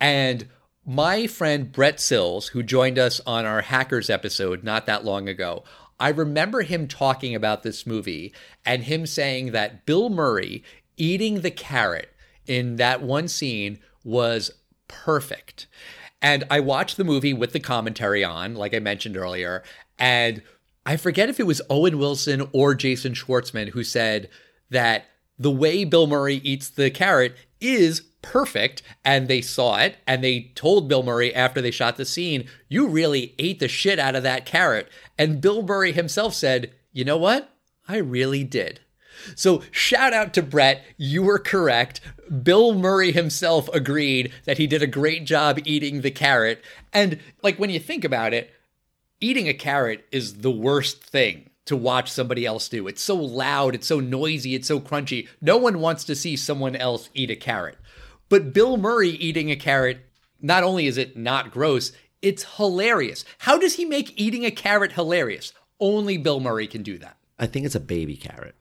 [0.00, 0.48] And
[0.86, 5.64] my friend Brett Sills, who joined us on our Hackers episode not that long ago,
[5.98, 8.34] I remember him talking about this movie
[8.66, 10.62] and him saying that Bill Murray
[10.96, 12.12] eating the carrot
[12.46, 14.50] in that one scene was
[14.88, 15.66] perfect.
[16.20, 19.62] And I watched the movie with the commentary on, like I mentioned earlier,
[19.98, 20.42] and
[20.86, 24.28] I forget if it was Owen Wilson or Jason Schwartzman who said
[24.70, 25.06] that
[25.38, 30.52] the way Bill Murray eats the carrot is perfect and they saw it and they
[30.54, 34.22] told Bill Murray after they shot the scene, you really ate the shit out of
[34.22, 34.88] that carrot.
[35.18, 37.50] And Bill Murray himself said, you know what?
[37.88, 38.80] I really did.
[39.36, 40.84] So shout out to Brett.
[40.96, 42.00] You were correct.
[42.42, 46.62] Bill Murray himself agreed that he did a great job eating the carrot.
[46.92, 48.50] And like when you think about it,
[49.20, 52.86] eating a carrot is the worst thing to watch somebody else do.
[52.86, 55.28] It's so loud, it's so noisy, it's so crunchy.
[55.40, 57.78] No one wants to see someone else eat a carrot.
[58.28, 60.00] But Bill Murray eating a carrot,
[60.40, 63.24] not only is it not gross, it's hilarious.
[63.38, 65.52] How does he make eating a carrot hilarious?
[65.80, 67.16] Only Bill Murray can do that.
[67.38, 68.54] I think it's a baby carrot.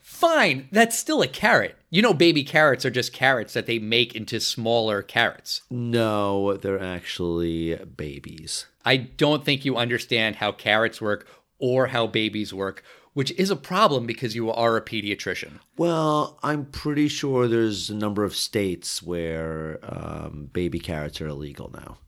[0.00, 1.76] Fine, that's still a carrot.
[1.90, 5.62] You know, baby carrots are just carrots that they make into smaller carrots.
[5.70, 8.66] No, they're actually babies.
[8.84, 11.26] I don't think you understand how carrots work
[11.60, 15.60] or how babies work, which is a problem because you are a pediatrician.
[15.76, 21.70] Well, I'm pretty sure there's a number of states where um, baby carrots are illegal
[21.72, 21.98] now.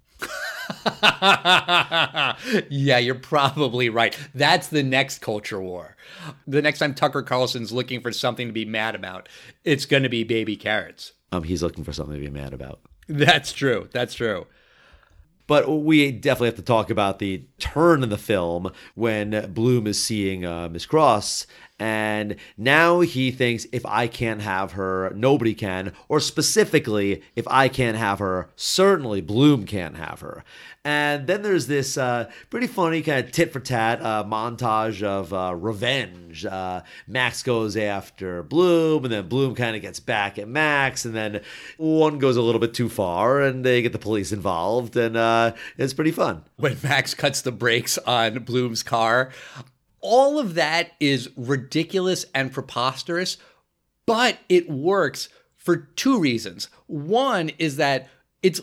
[2.70, 4.16] yeah, you're probably right.
[4.34, 5.96] That's the next culture war.
[6.46, 9.28] The next time Tucker Carlson's looking for something to be mad about,
[9.64, 11.12] it's going to be baby carrots.
[11.32, 12.80] Um, he's looking for something to be mad about.
[13.08, 13.88] That's true.
[13.92, 14.46] That's true.
[15.52, 20.02] But we definitely have to talk about the turn in the film when Bloom is
[20.02, 21.46] seeing uh, Miss Cross.
[21.82, 25.92] And now he thinks if I can't have her, nobody can.
[26.08, 30.44] Or specifically, if I can't have her, certainly Bloom can't have her.
[30.84, 35.34] And then there's this uh, pretty funny kind of tit for tat uh, montage of
[35.34, 36.46] uh, revenge.
[36.46, 41.16] Uh, Max goes after Bloom, and then Bloom kind of gets back at Max, and
[41.16, 41.40] then
[41.78, 45.52] one goes a little bit too far, and they get the police involved, and uh,
[45.78, 46.44] it's pretty fun.
[46.56, 49.32] When Max cuts the brakes on Bloom's car,
[50.02, 53.38] all of that is ridiculous and preposterous,
[54.06, 56.68] but it works for two reasons.
[56.86, 58.08] One is that
[58.42, 58.60] it's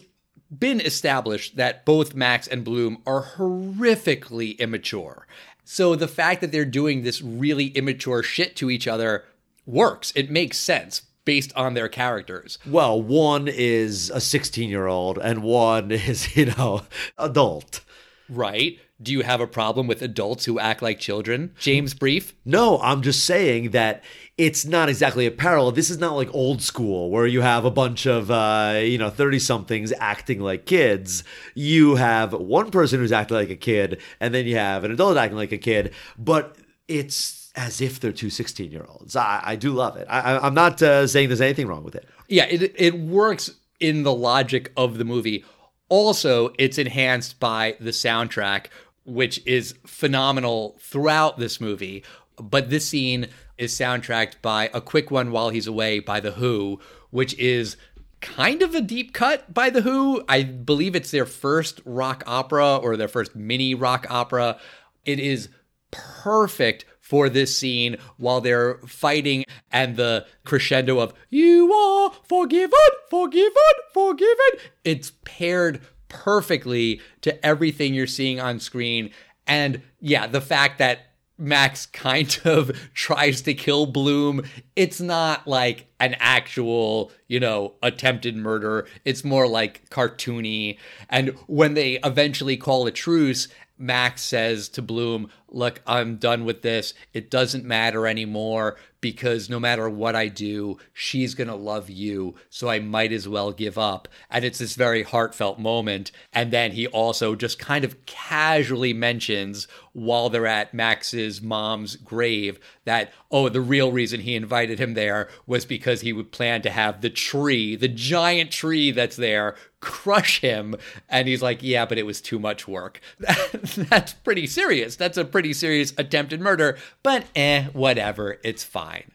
[0.56, 5.25] been established that both Max and Bloom are horrifically immature.
[5.63, 9.25] So the fact that they're doing this really immature shit to each other
[9.69, 10.12] works.
[10.15, 12.58] It makes sense based on their characters.
[12.65, 16.84] Well, one is a 16 year old, and one is, you know,
[17.17, 17.82] adult.
[18.28, 18.80] Right?
[19.01, 21.53] Do you have a problem with adults who act like children?
[21.59, 22.35] James Brief?
[22.43, 24.03] No, I'm just saying that
[24.38, 25.71] it's not exactly a parallel.
[25.71, 29.09] This is not like old school where you have a bunch of uh, you know
[29.09, 31.23] 30 somethings acting like kids.
[31.55, 35.17] You have one person who's acting like a kid and then you have an adult
[35.17, 36.57] acting like a kid, but
[36.89, 39.15] it's as if they're two 16 year olds.
[39.15, 40.07] I, I do love it.
[40.09, 42.07] I, I'm not uh, saying there's anything wrong with it.
[42.27, 45.43] Yeah, it, it works in the logic of the movie.
[45.89, 48.67] Also, it's enhanced by the soundtrack,
[49.10, 52.04] which is phenomenal throughout this movie.
[52.38, 56.80] But this scene is soundtracked by A Quick One While He's Away by The Who,
[57.10, 57.76] which is
[58.22, 60.24] kind of a deep cut by The Who.
[60.28, 64.58] I believe it's their first rock opera or their first mini rock opera.
[65.06, 65.50] It is
[65.91, 72.78] perfect for this scene while they're fighting and the crescendo of you are forgiven,
[73.10, 73.52] forgiven,
[73.93, 74.69] forgiven.
[74.84, 79.12] It's paired perfectly to everything you're seeing on screen.
[79.48, 84.43] And yeah, the fact that Max kind of tries to kill Bloom.
[84.76, 88.88] It's not like an actual, you know, attempted murder.
[89.06, 90.78] It's more like cartoony.
[91.10, 96.62] And when they eventually call a truce, Max says to Bloom, Look, I'm done with
[96.62, 96.93] this.
[97.13, 102.35] It doesn't matter anymore because no matter what I do, she's going to love you.
[102.49, 104.07] So I might as well give up.
[104.29, 106.12] And it's this very heartfelt moment.
[106.33, 112.59] And then he also just kind of casually mentions while they're at Max's mom's grave
[112.85, 116.69] that, oh, the real reason he invited him there was because he would plan to
[116.69, 120.75] have the tree, the giant tree that's there, crush him.
[121.07, 122.99] And he's like, yeah, but it was too much work.
[123.19, 124.95] that's pretty serious.
[124.95, 128.38] That's a pretty serious attempted murder, but eh, whatever.
[128.43, 129.12] It's fine.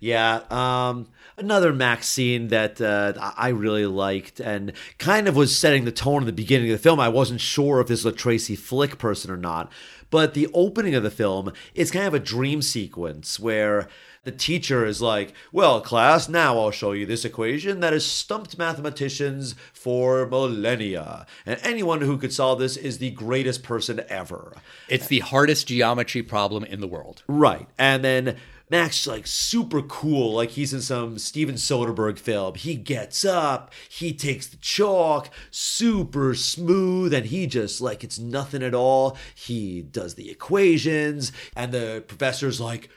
[0.00, 0.42] Yeah.
[0.50, 5.92] Um, another Max scene that uh, I really liked and kind of was setting the
[5.92, 7.00] tone in the beginning of the film.
[7.00, 9.70] I wasn't sure if this was a Tracy Flick person or not,
[10.10, 13.88] but the opening of the film is kind of a dream sequence where
[14.28, 18.58] the teacher is like, Well, class, now I'll show you this equation that has stumped
[18.58, 21.24] mathematicians for millennia.
[21.46, 24.52] And anyone who could solve this is the greatest person ever.
[24.86, 27.22] It's the hardest geometry problem in the world.
[27.26, 27.68] Right.
[27.78, 28.36] And then
[28.70, 32.54] Max like super cool, like he's in some Steven Soderbergh film.
[32.54, 38.62] He gets up, he takes the chalk, super smooth, and he just like it's nothing
[38.62, 39.16] at all.
[39.34, 42.90] He does the equations, and the professor's like,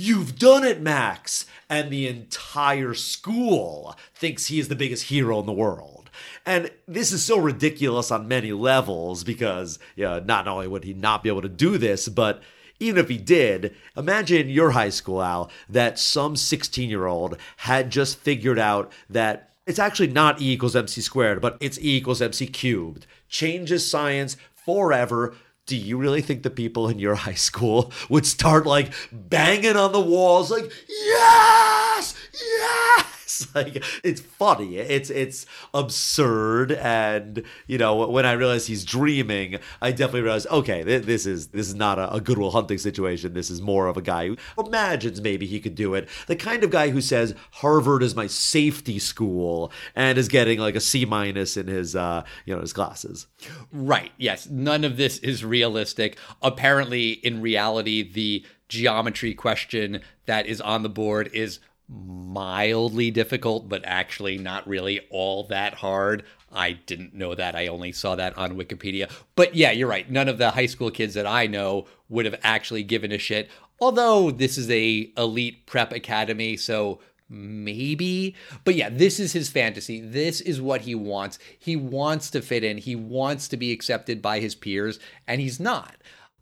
[0.00, 1.44] You've done it, Max!
[1.68, 6.08] And the entire school thinks he is the biggest hero in the world.
[6.46, 10.94] And this is so ridiculous on many levels because, you know, not only would he
[10.94, 12.40] not be able to do this, but
[12.78, 17.90] even if he did, imagine your high school, Al, that some 16 year old had
[17.90, 22.22] just figured out that it's actually not E equals MC squared, but it's E equals
[22.22, 23.04] MC cubed.
[23.28, 25.34] Changes science forever.
[25.68, 29.92] Do you really think the people in your high school would start like banging on
[29.92, 33.17] the walls, like, yes, yes?
[33.54, 34.76] like it's funny.
[34.76, 40.84] It's it's absurd, and you know when I realize he's dreaming, I definitely realize okay,
[40.84, 43.32] th- this is this is not a, a Goodwill Hunting situation.
[43.32, 46.08] This is more of a guy who imagines maybe he could do it.
[46.26, 50.74] The kind of guy who says Harvard is my safety school and is getting like
[50.74, 53.26] a C minus in his uh you know his classes.
[53.72, 54.12] Right.
[54.16, 54.48] Yes.
[54.48, 56.18] None of this is realistic.
[56.42, 61.58] Apparently, in reality, the geometry question that is on the board is
[61.88, 66.24] mildly difficult, but actually not really all that hard.
[66.52, 67.54] I didn't know that.
[67.54, 69.10] I only saw that on Wikipedia.
[69.34, 70.10] But yeah, you're right.
[70.10, 73.50] None of the high school kids that I know would have actually given a shit.
[73.80, 78.34] Although this is a elite prep academy, so maybe
[78.64, 82.64] but yeah this is his fantasy this is what he wants he wants to fit
[82.64, 85.94] in he wants to be accepted by his peers and he's not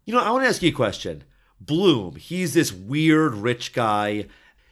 [0.07, 1.25] You know, I want to ask you a question.
[1.61, 4.27] Bloom, he's this weird rich guy.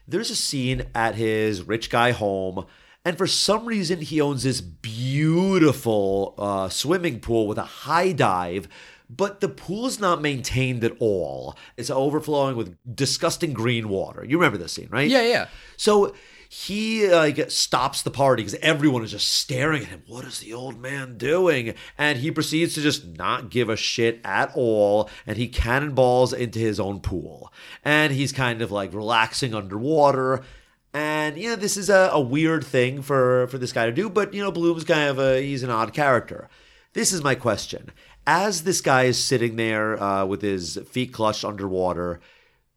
[0.07, 2.67] There's a scene at his rich guy home,
[3.05, 8.69] and for some reason, he owns this beautiful uh, swimming pool with a high dive.
[9.11, 11.57] But the pool's not maintained at all.
[11.77, 14.25] It's overflowing with disgusting green water.
[14.25, 15.09] You remember this scene, right?
[15.09, 16.15] yeah yeah So
[16.55, 20.03] he like stops the party because everyone is just staring at him.
[20.07, 21.75] What is the old man doing?
[21.99, 26.61] And he proceeds to just not give a shit at all, and he cannonballs into
[26.61, 27.53] his own pool.
[27.85, 30.45] And he's kind of like relaxing underwater.
[30.93, 34.09] And you know, this is a, a weird thing for for this guy to do,
[34.09, 36.49] but you know, Bloom's kind of a he's an odd character.
[36.93, 37.91] This is my question:
[38.29, 42.21] As this guy is sitting there uh, with his feet clutched underwater,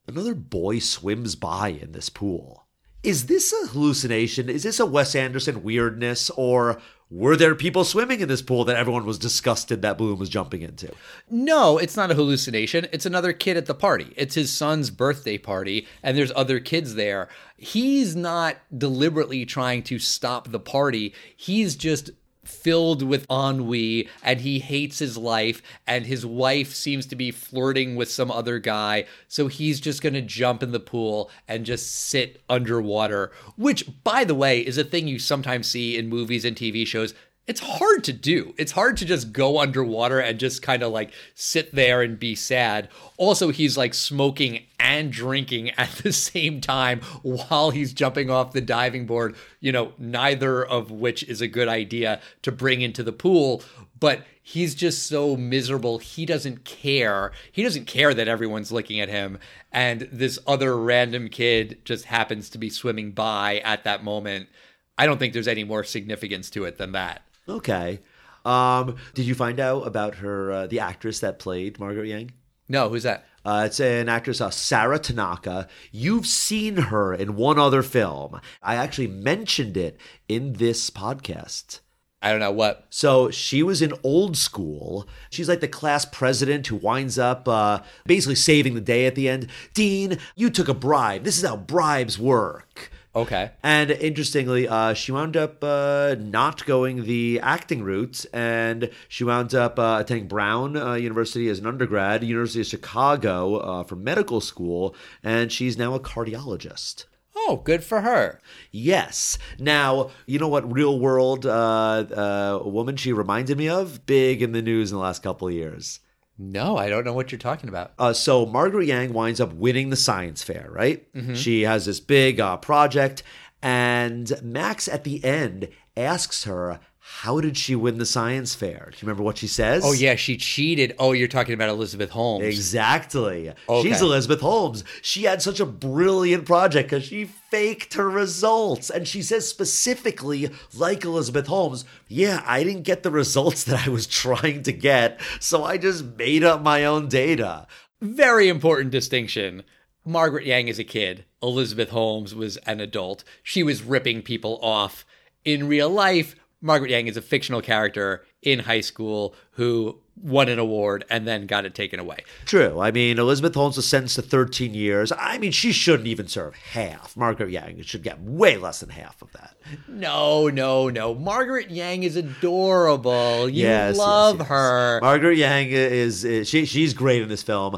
[0.07, 2.66] another boy swims by in this pool.
[3.07, 4.49] Is this a hallucination?
[4.49, 6.29] Is this a Wes Anderson weirdness?
[6.31, 10.27] Or were there people swimming in this pool that everyone was disgusted that Bloom was
[10.27, 10.91] jumping into?
[11.29, 12.85] No, it's not a hallucination.
[12.91, 14.13] It's another kid at the party.
[14.17, 17.29] It's his son's birthday party, and there's other kids there.
[17.55, 21.13] He's not deliberately trying to stop the party.
[21.37, 22.09] He's just
[22.47, 27.95] filled with ennui and he hates his life and his wife seems to be flirting
[27.95, 29.05] with some other guy.
[29.27, 34.23] So he's just going to jump in the pool and just sit underwater which by
[34.23, 37.13] the way is a thing you sometimes see in movies and TV shows
[37.47, 38.53] it's hard to do.
[38.57, 42.35] It's hard to just go underwater and just kind of like sit there and be
[42.35, 42.89] sad.
[43.15, 48.59] Also, he's like smoking and drinking at the same time while he's jumping off the
[48.59, 53.13] diving board, you know, neither of which is a good idea to bring into the
[53.13, 53.63] pool.
[53.97, 55.99] But he's just so miserable.
[55.99, 57.31] He doesn't care.
[57.51, 59.39] He doesn't care that everyone's looking at him.
[59.71, 64.49] And this other random kid just happens to be swimming by at that moment.
[64.97, 67.21] I don't think there's any more significance to it than that.
[67.47, 67.99] Okay.
[68.45, 72.31] Um, did you find out about her, uh, the actress that played Margaret Yang?
[72.69, 73.25] No, who's that?
[73.45, 75.67] Uh, it's an actress, uh, Sara Tanaka.
[75.91, 78.41] You've seen her in one other film.
[78.61, 81.79] I actually mentioned it in this podcast.
[82.21, 82.87] I don't know what.
[82.89, 85.07] So she was in old school.
[85.29, 89.29] She's like the class president who winds up uh, basically saving the day at the
[89.29, 89.47] end.
[89.73, 91.23] Dean, you took a bribe.
[91.23, 92.91] This is how bribes work.
[93.17, 93.49] Okay.
[93.63, 99.55] And interestingly, uh, she wound up uh, not going the acting route, and she wound
[99.55, 104.39] up uh, attending Brown uh, University as an undergrad, University of Chicago uh, for medical
[104.39, 107.05] school, and she's now a cardiologist.
[107.35, 108.39] Oh, good for her.
[108.71, 109.39] Yes.
[109.57, 114.05] Now, you know what real world uh, uh, woman she reminded me of?
[114.05, 116.01] Big in the news in the last couple of years.
[116.39, 117.93] No, I don't know what you're talking about.
[117.97, 121.07] Uh, so Margaret Yang winds up winning the science fair, right?
[121.35, 123.23] She has this big uh, project,
[123.61, 126.79] and Max at the end asks her,
[127.09, 129.83] "How did she win the science fair?" Do you remember what she says?
[129.85, 130.93] Oh, yeah, she cheated.
[130.99, 132.45] Oh, you're talking about Elizabeth Holmes.
[132.45, 133.53] Exactly.
[133.69, 133.87] Okay.
[133.87, 134.83] She's Elizabeth Holmes.
[135.01, 138.89] She had such a brilliant project because she faked her results.
[138.89, 143.89] And she says specifically, like Elizabeth Holmes, yeah, I didn't get the results that I
[143.89, 145.19] was trying to get.
[145.39, 147.67] So I just made up my own data.
[148.01, 149.63] Very important distinction.
[150.05, 151.25] Margaret Yang is a kid.
[151.41, 153.23] Elizabeth Holmes was an adult.
[153.43, 155.05] She was ripping people off.
[155.43, 160.57] In real life, Margaret Yang is a fictional character in high school who won an
[160.57, 162.17] award and then got it taken away.
[162.45, 162.79] True.
[162.79, 165.11] I mean, Elizabeth Holmes was sentenced to 13 years.
[165.15, 167.15] I mean, she shouldn't even serve half.
[167.15, 169.55] Margaret Yang should get way less than half of that.
[169.87, 171.13] No, no, no.
[171.13, 173.47] Margaret Yang is adorable.
[173.49, 174.47] You Yes, yes, love yes.
[174.47, 174.99] her.
[175.01, 176.65] Margaret Yang is, is she?
[176.65, 177.77] She's great in this film.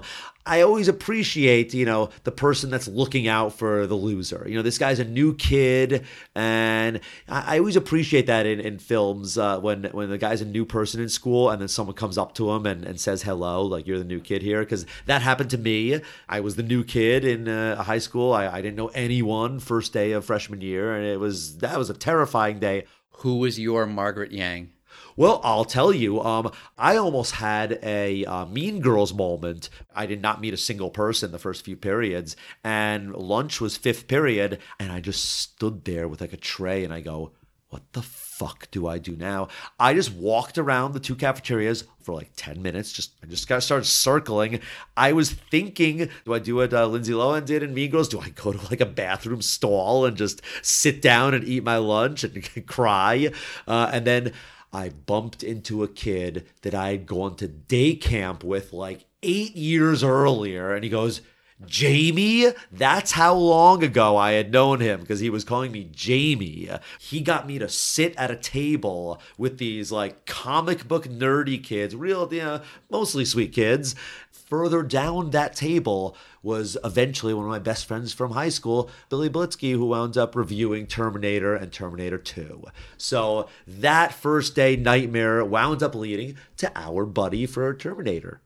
[0.49, 4.45] I always appreciate, you know, the person that's looking out for the loser.
[4.47, 8.79] You know, this guy's a new kid, and I, I always appreciate that in, in
[8.79, 12.17] films uh, when when the guy's a new person in school, and then someone comes
[12.17, 15.21] up to him and, and says hello, like you're the new kid here, because that
[15.21, 16.01] happened to me.
[16.27, 18.33] I was the new kid in uh, high school.
[18.33, 21.91] I, I didn't know anyone first day of freshman year, and it was that was
[21.91, 22.85] a terrifying day.
[23.21, 24.71] Who was your Margaret Yang?
[25.19, 29.69] Well, I'll tell you, um, I almost had a uh, Mean Girls moment.
[29.93, 34.07] I did not meet a single person the first few periods, and lunch was fifth
[34.07, 37.33] period, and I just stood there with like a tray, and I go,
[37.67, 42.15] "What the fuck do I do now?" I just walked around the two cafeterias for
[42.15, 42.93] like ten minutes.
[42.93, 44.61] Just I just got started circling.
[44.95, 48.07] I was thinking, do I do what uh, Lindsay Lohan did in Mean Girls?
[48.07, 51.75] Do I go to like a bathroom stall and just sit down and eat my
[51.75, 53.31] lunch and cry,
[53.67, 54.31] uh, and then.
[54.71, 59.55] I bumped into a kid that I had gone to day camp with like eight
[59.55, 60.73] years earlier.
[60.73, 61.21] And he goes,
[61.65, 66.69] Jamie, that's how long ago I had known him because he was calling me Jamie.
[66.99, 71.95] He got me to sit at a table with these like comic book nerdy kids,
[71.95, 73.93] real, you know, mostly sweet kids.
[74.31, 79.29] Further down that table was eventually one of my best friends from high school, Billy
[79.29, 82.63] Blitzky, who wound up reviewing Terminator and Terminator 2.
[82.97, 88.41] So that first day nightmare wound up leading to our buddy for Terminator.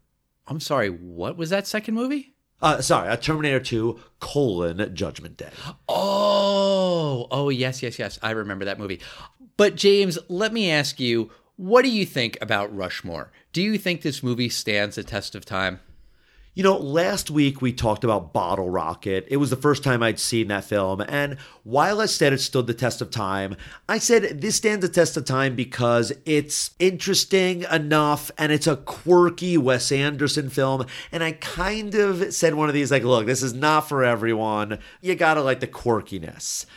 [0.48, 2.34] I'm sorry, what was that second movie?
[2.62, 5.50] Uh, sorry, a Terminator 2 colon Judgment Day.
[5.90, 8.18] Oh, oh, yes, yes, yes.
[8.24, 9.02] I remember that movie.
[9.58, 13.32] But, James, let me ask you what do you think about Rushmore?
[13.52, 15.80] Do you think this movie stands the test of time?
[16.56, 19.26] You know, last week we talked about Bottle Rocket.
[19.28, 21.02] It was the first time I'd seen that film.
[21.02, 23.56] And while I said it stood the test of time,
[23.90, 28.76] I said this stands the test of time because it's interesting enough and it's a
[28.76, 30.86] quirky Wes Anderson film.
[31.12, 34.78] And I kind of said one of these, like, look, this is not for everyone.
[35.02, 36.68] You gotta like the quirkiness.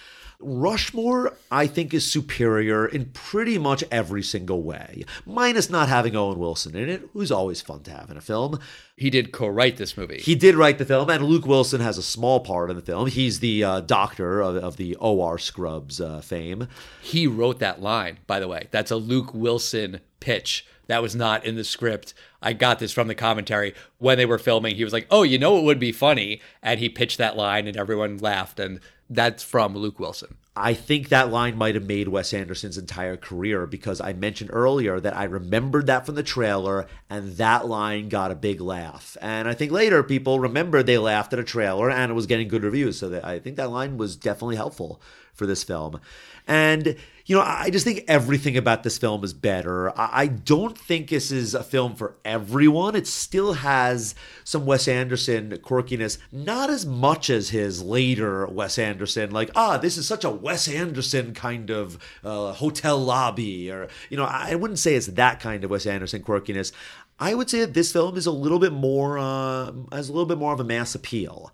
[0.48, 6.38] Rushmore, I think, is superior in pretty much every single way, minus not having Owen
[6.38, 8.60] Wilson in it, who's always fun to have in a film.
[8.96, 10.18] He did co write this movie.
[10.18, 13.08] He did write the film, and Luke Wilson has a small part in the film.
[13.08, 16.68] He's the uh, doctor of, of, the OR Scrubs uh, fame.
[17.02, 18.68] He wrote that line, by the way.
[18.70, 20.64] That's a Luke Wilson pitch.
[20.86, 22.14] That was not in the script.
[22.40, 24.76] I got this from the commentary when they were filming.
[24.76, 27.66] He was like, "Oh, you know it would be funny," and he pitched that line,
[27.66, 28.60] and everyone laughed.
[28.60, 28.78] And
[29.08, 30.36] that's from Luke Wilson.
[30.58, 34.98] I think that line might have made Wes Anderson's entire career because I mentioned earlier
[34.98, 39.18] that I remembered that from the trailer and that line got a big laugh.
[39.20, 42.48] And I think later people remembered they laughed at a trailer and it was getting
[42.48, 42.98] good reviews.
[42.98, 45.02] So I think that line was definitely helpful
[45.34, 46.00] for this film.
[46.46, 46.96] And
[47.26, 49.92] you know, I just think everything about this film is better.
[49.98, 52.94] I don't think this is a film for everyone.
[52.94, 54.14] It still has
[54.44, 59.96] some Wes Anderson quirkiness, not as much as his later Wes Anderson, like, ah, this
[59.96, 64.78] is such a Wes Anderson kind of uh, hotel lobby, or, you know, I wouldn't
[64.78, 66.70] say it's that kind of Wes Anderson quirkiness.
[67.18, 70.26] I would say that this film is a little bit more, uh, has a little
[70.26, 71.52] bit more of a mass appeal.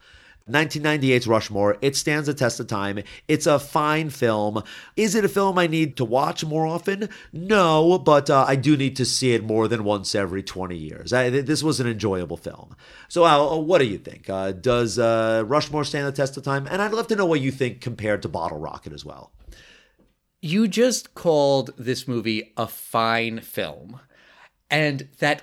[0.51, 1.77] 1998's Rushmore.
[1.81, 3.01] It stands the test of time.
[3.29, 4.63] It's a fine film.
[4.97, 7.09] Is it a film I need to watch more often?
[7.33, 11.13] No, but uh, I do need to see it more than once every 20 years.
[11.13, 12.77] I, this was an enjoyable film.
[13.09, 14.29] So, Al, what do you think?
[14.29, 16.67] Uh, does uh, Rushmore stand the test of time?
[16.71, 19.33] And I'd love to know what you think compared to Bottle Rocket as well.
[20.41, 24.01] You just called this movie a fine film.
[24.71, 25.43] And that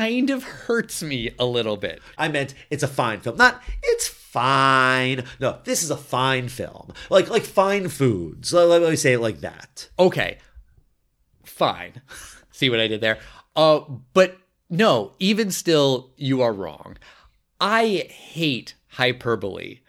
[0.00, 2.00] kind of hurts me a little bit.
[2.16, 3.36] I meant it's a fine film.
[3.36, 5.24] Not it's fine.
[5.38, 6.94] No, this is a fine film.
[7.10, 8.50] Like like fine foods.
[8.50, 9.90] Let, let me say it like that.
[9.98, 10.38] Okay.
[11.44, 12.00] Fine.
[12.50, 13.18] See what I did there?
[13.54, 13.80] Uh
[14.14, 14.38] but
[14.70, 16.96] no, even still you are wrong.
[17.60, 19.80] I hate hyperbole,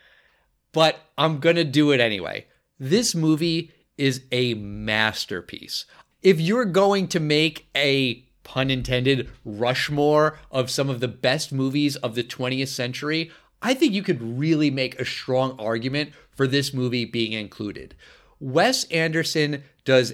[0.73, 2.47] but I'm going to do it anyway.
[2.77, 5.85] This movie is a masterpiece.
[6.21, 11.95] If you're going to make a pun intended, Rushmore of some of the best movies
[11.97, 13.31] of the 20th century,
[13.61, 17.95] I think you could really make a strong argument for this movie being included.
[18.39, 20.13] Wes Anderson does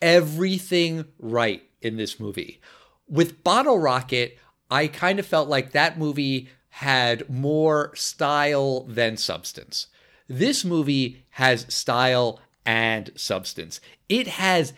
[0.00, 2.60] everything right in this movie.
[3.08, 4.38] With Bottle Rocket,
[4.70, 9.88] I kind of felt like that movie had more style than substance.
[10.28, 13.80] This movie has style and substance.
[14.08, 14.72] It has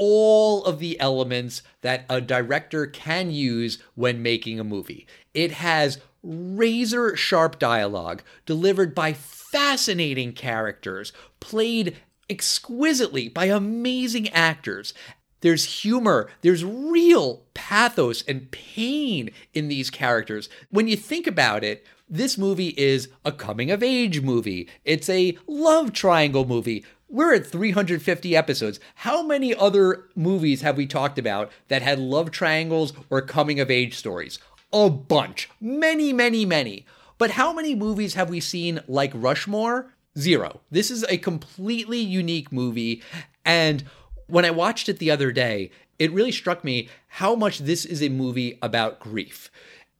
[0.00, 5.06] all of the elements that a director can use when making a movie.
[5.34, 11.98] It has razor sharp dialogue delivered by fascinating characters, played
[12.30, 14.94] exquisitely by amazing actors.
[15.42, 16.30] There's humor.
[16.40, 20.48] There's real pathos and pain in these characters.
[20.70, 24.68] When you think about it, this movie is a coming of age movie.
[24.84, 26.84] It's a love triangle movie.
[27.12, 28.78] We're at 350 episodes.
[28.94, 33.68] How many other movies have we talked about that had love triangles or coming of
[33.68, 34.38] age stories?
[34.72, 35.50] A bunch.
[35.60, 36.86] Many, many, many.
[37.18, 39.92] But how many movies have we seen like Rushmore?
[40.16, 40.60] Zero.
[40.70, 43.02] This is a completely unique movie.
[43.44, 43.82] And
[44.28, 48.04] when I watched it the other day, it really struck me how much this is
[48.04, 49.50] a movie about grief.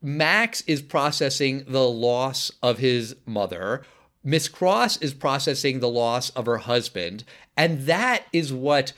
[0.01, 3.83] Max is processing the loss of his mother.
[4.23, 7.23] Miss Cross is processing the loss of her husband.
[7.57, 8.93] And that is what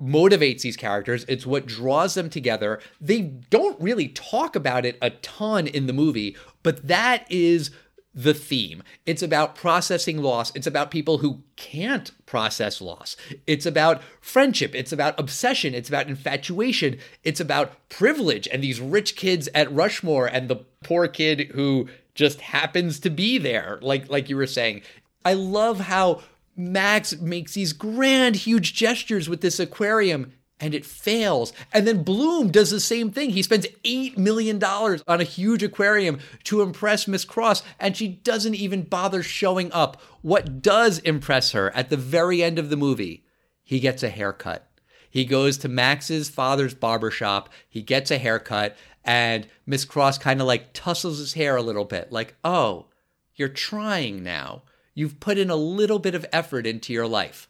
[0.00, 1.24] motivates these characters.
[1.28, 2.80] It's what draws them together.
[3.00, 7.70] They don't really talk about it a ton in the movie, but that is
[8.14, 8.82] the theme.
[9.06, 10.54] It's about processing loss.
[10.54, 13.16] It's about people who can't process loss.
[13.46, 14.74] It's about friendship.
[14.74, 15.74] It's about obsession.
[15.74, 16.98] It's about infatuation.
[17.24, 22.40] It's about privilege and these rich kids at Rushmore and the poor kid who just
[22.40, 24.82] happens to be there, like like you were saying.
[25.24, 26.22] I love how
[26.56, 31.52] Max makes these grand, huge gestures with this aquarium and it fails.
[31.72, 33.30] And then Bloom does the same thing.
[33.30, 38.54] He spends $8 million on a huge aquarium to impress Miss Cross, and she doesn't
[38.54, 40.00] even bother showing up.
[40.22, 43.26] What does impress her at the very end of the movie?
[43.62, 44.70] He gets a haircut.
[45.10, 50.40] He goes to Max's father's barber shop, he gets a haircut, and Miss Cross kind
[50.40, 52.86] of like tussles his hair a little bit, like, oh,
[53.34, 54.62] you're trying now.
[54.94, 57.48] You've put in a little bit of effort into your life.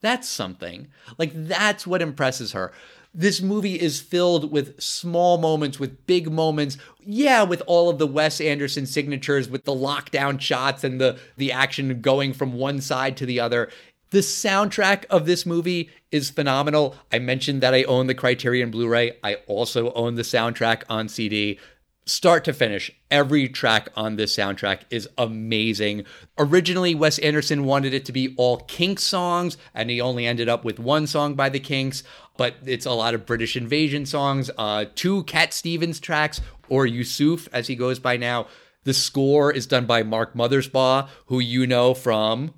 [0.00, 0.88] That's something.
[1.16, 2.72] Like, that's what impresses her.
[3.14, 6.78] This movie is filled with small moments, with big moments.
[6.98, 11.52] Yeah, with all of the Wes Anderson signatures, with the lockdown shots and the, the
[11.52, 13.70] action going from one side to the other.
[14.12, 16.94] The soundtrack of this movie is phenomenal.
[17.10, 19.16] I mentioned that I own the Criterion Blu ray.
[19.24, 21.58] I also own the soundtrack on CD
[22.04, 26.04] start to finish, every track on this soundtrack is amazing.
[26.38, 30.64] Originally, Wes Anderson wanted it to be all Kinks songs, and he only ended up
[30.64, 32.02] with one song by the Kinks,
[32.36, 37.48] but it's a lot of British invasion songs, uh, two Cat Stevens tracks, or Yusuf,
[37.52, 38.46] as he goes by now.
[38.84, 42.52] The score is done by Mark Mothersbaugh, who you know from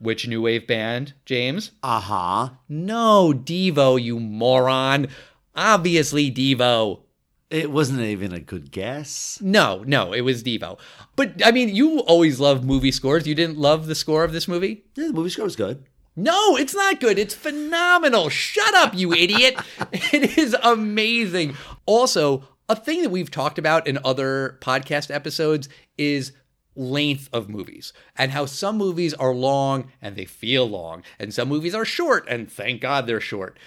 [0.00, 1.72] which new wave band, James?
[1.82, 2.48] Uh huh.
[2.68, 5.08] No, Devo, you moron.
[5.54, 7.02] Obviously, Devo.
[7.50, 9.38] It wasn't even a good guess.
[9.42, 10.78] No, no, it was Devo.
[11.16, 13.26] But I mean, you always love movie scores.
[13.26, 14.84] You didn't love the score of this movie?
[14.94, 15.84] Yeah, the movie score was good.
[16.16, 17.18] No, it's not good.
[17.18, 18.28] It's phenomenal.
[18.28, 19.56] Shut up, you idiot.
[19.92, 21.56] it is amazing.
[21.86, 26.32] Also, a thing that we've talked about in other podcast episodes is
[26.74, 31.48] length of movies and how some movies are long and they feel long, and some
[31.48, 33.58] movies are short and thank God they're short.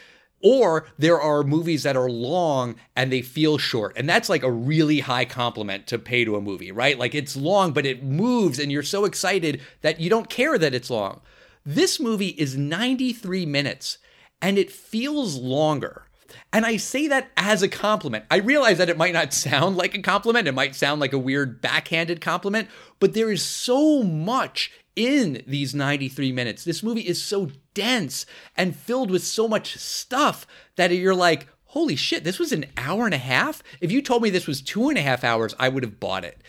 [0.46, 3.94] Or there are movies that are long and they feel short.
[3.96, 7.00] And that's like a really high compliment to pay to a movie, right?
[7.00, 10.74] Like it's long, but it moves and you're so excited that you don't care that
[10.74, 11.22] it's long.
[11.66, 14.00] This movie is 93 minutes
[14.42, 16.08] and it feels longer.
[16.54, 18.26] And I say that as a compliment.
[18.30, 20.48] I realize that it might not sound like a compliment.
[20.48, 25.74] It might sound like a weird backhanded compliment, but there is so much in these
[25.74, 26.64] 93 minutes.
[26.64, 30.46] This movie is so dense and filled with so much stuff
[30.76, 33.64] that you're like, holy shit, this was an hour and a half?
[33.82, 36.24] If you told me this was two and a half hours, I would have bought
[36.24, 36.40] it.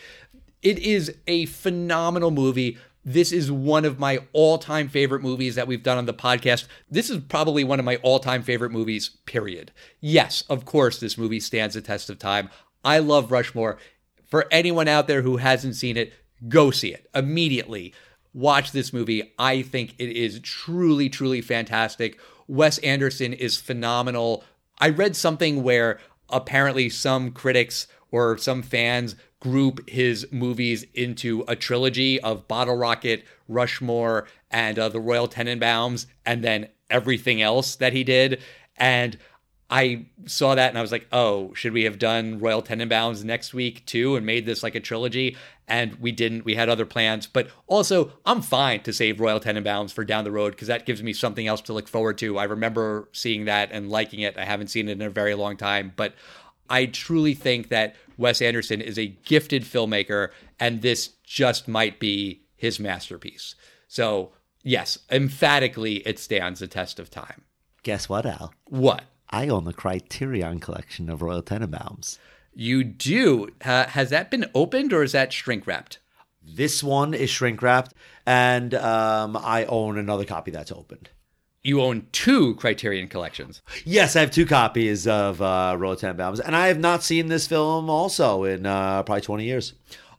[0.61, 2.77] It is a phenomenal movie.
[3.05, 6.65] This is one of my all time favorite movies that we've done on the podcast.
[6.89, 9.71] This is probably one of my all time favorite movies, period.
[10.01, 12.49] Yes, of course, this movie stands the test of time.
[12.83, 13.77] I love Rushmore.
[14.25, 16.13] For anyone out there who hasn't seen it,
[16.49, 17.93] go see it immediately
[18.33, 19.33] watch this movie.
[19.37, 22.19] I think it is truly, truly fantastic.
[22.47, 24.43] Wes Anderson is phenomenal.
[24.79, 25.99] I read something where
[26.29, 33.25] apparently some critics or some fans group his movies into a trilogy of Bottle Rocket,
[33.49, 38.41] Rushmore, and uh, the Royal Tenenbaums, and then everything else that he did.
[38.77, 39.17] And
[39.69, 43.53] I saw that and I was like, oh, should we have done Royal Tenenbaums next
[43.53, 45.35] week too and made this like a trilogy?
[45.67, 46.45] And we didn't.
[46.45, 47.27] We had other plans.
[47.27, 51.03] But also, I'm fine to save Royal Tenenbaums for down the road because that gives
[51.03, 52.37] me something else to look forward to.
[52.37, 54.37] I remember seeing that and liking it.
[54.37, 55.91] I haven't seen it in a very long time.
[55.95, 56.13] But
[56.69, 62.41] I truly think that Wes Anderson is a gifted filmmaker and this just might be
[62.55, 63.55] his masterpiece.
[63.87, 64.31] So,
[64.63, 67.43] yes, emphatically, it stands the test of time.
[67.83, 68.53] Guess what, Al?
[68.65, 69.03] What?
[69.29, 72.17] I own the Criterion collection of Royal Tenenbaums.
[72.53, 73.49] You do.
[73.63, 75.99] Uh, has that been opened or is that shrink wrapped?
[76.41, 77.93] This one is shrink wrapped,
[78.25, 81.09] and um, I own another copy that's opened.
[81.65, 83.63] You own two Criterion collections.
[83.85, 87.47] Yes, I have two copies of uh, Royal Tenenbaums, and I have not seen this
[87.47, 89.73] film also in uh, probably 20 years.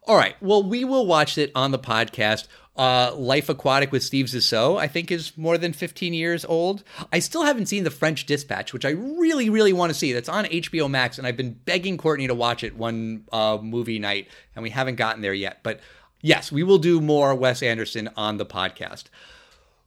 [0.09, 0.35] All right.
[0.43, 2.49] Well, we will watch it on the podcast.
[2.77, 6.83] Uh, Life Aquatic with Steve Zissou, I think, is more than 15 years old.
[7.13, 10.13] I still haven't seen The French Dispatch, which I really, really want to see.
[10.13, 14.01] That's on HBO Max, and I've been begging Courtney to watch it one uh, movie
[14.01, 14.27] night,
[14.57, 15.61] and we haven't gotten there yet.
[15.63, 15.79] But
[16.23, 19.05] yes, we will do more Wes Anderson on the podcast.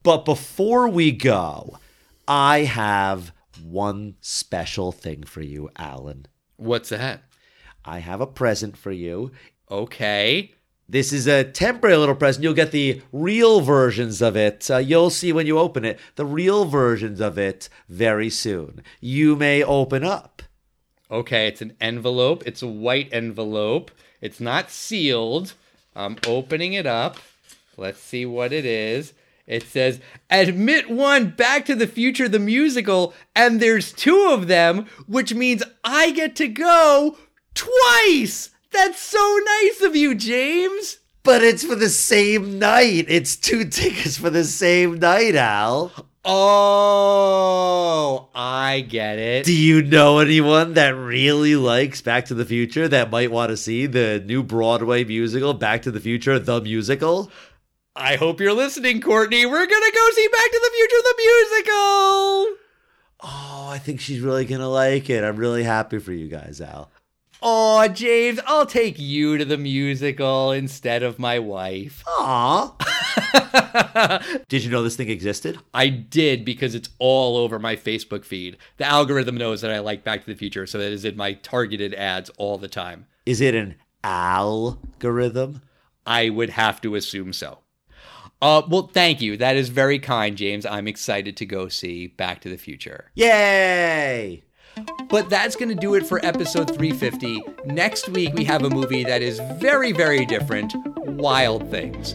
[0.09, 1.77] But before we go,
[2.27, 3.31] I have
[3.61, 6.25] one special thing for you, Alan.
[6.57, 7.21] What's that?
[7.85, 9.29] I have a present for you.
[9.69, 10.55] Okay.
[10.87, 12.41] This is a temporary little present.
[12.41, 14.67] You'll get the real versions of it.
[14.71, 18.81] Uh, you'll see when you open it the real versions of it very soon.
[18.99, 20.41] You may open up.
[21.11, 22.41] Okay, it's an envelope.
[22.47, 23.91] It's a white envelope.
[24.21, 25.53] It's not sealed.
[25.95, 27.17] I'm opening it up.
[27.77, 29.13] Let's see what it is.
[29.49, 34.85] It says, Admit one Back to the Future the musical, and there's two of them,
[35.07, 37.17] which means I get to go
[37.55, 38.51] twice.
[38.71, 40.99] That's so nice of you, James.
[41.23, 43.05] But it's for the same night.
[43.07, 45.91] It's two tickets for the same night, Al.
[46.23, 49.45] Oh, I get it.
[49.45, 53.57] Do you know anyone that really likes Back to the Future that might want to
[53.57, 57.31] see the new Broadway musical, Back to the Future, the musical?
[57.95, 59.45] I hope you're listening, Courtney.
[59.45, 62.57] We're gonna go see Back to the Future the musical.
[63.21, 65.23] Oh, I think she's really going to like it.
[65.23, 66.89] I'm really happy for you guys, Al.
[67.41, 72.03] Oh, James, I'll take you to the musical instead of my wife.
[72.07, 72.75] Aw.
[74.49, 75.57] Did you know this thing existed?
[75.73, 78.57] I did because it's all over my Facebook feed.
[78.77, 81.33] The algorithm knows that I like Back to the Future, so that is in my
[81.33, 83.05] targeted ads all the time.
[83.25, 85.61] Is it an algorithm?
[86.05, 87.59] I would have to assume so.
[88.41, 89.35] Uh, well, thank you.
[89.37, 90.65] That is very kind, James.
[90.65, 93.11] I'm excited to go see Back to the Future.
[93.15, 94.43] Yay!
[95.09, 97.41] But that's going to do it for episode 350.
[97.65, 102.13] Next week, we have a movie that is very, very different Wild Things.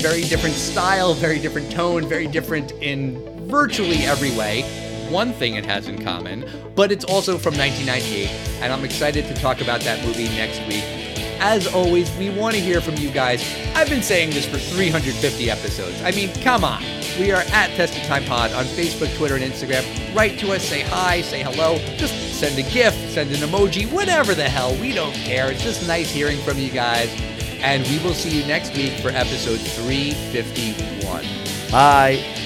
[0.00, 4.62] Very different style, very different tone, very different in virtually every way.
[5.10, 8.28] One thing it has in common, but it's also from 1998,
[8.60, 11.05] and I'm excited to talk about that movie next week.
[11.40, 13.42] As always, we want to hear from you guys.
[13.74, 16.00] I've been saying this for 350 episodes.
[16.02, 16.82] I mean, come on.
[17.18, 19.84] We are at Tested Time Pod on Facebook, Twitter, and Instagram.
[20.14, 24.34] Write to us, say hi, say hello, just send a gift, send an emoji, whatever
[24.34, 24.74] the hell.
[24.76, 25.50] We don't care.
[25.50, 27.08] It's just nice hearing from you guys.
[27.62, 31.24] And we will see you next week for episode 351.
[31.70, 32.45] Bye.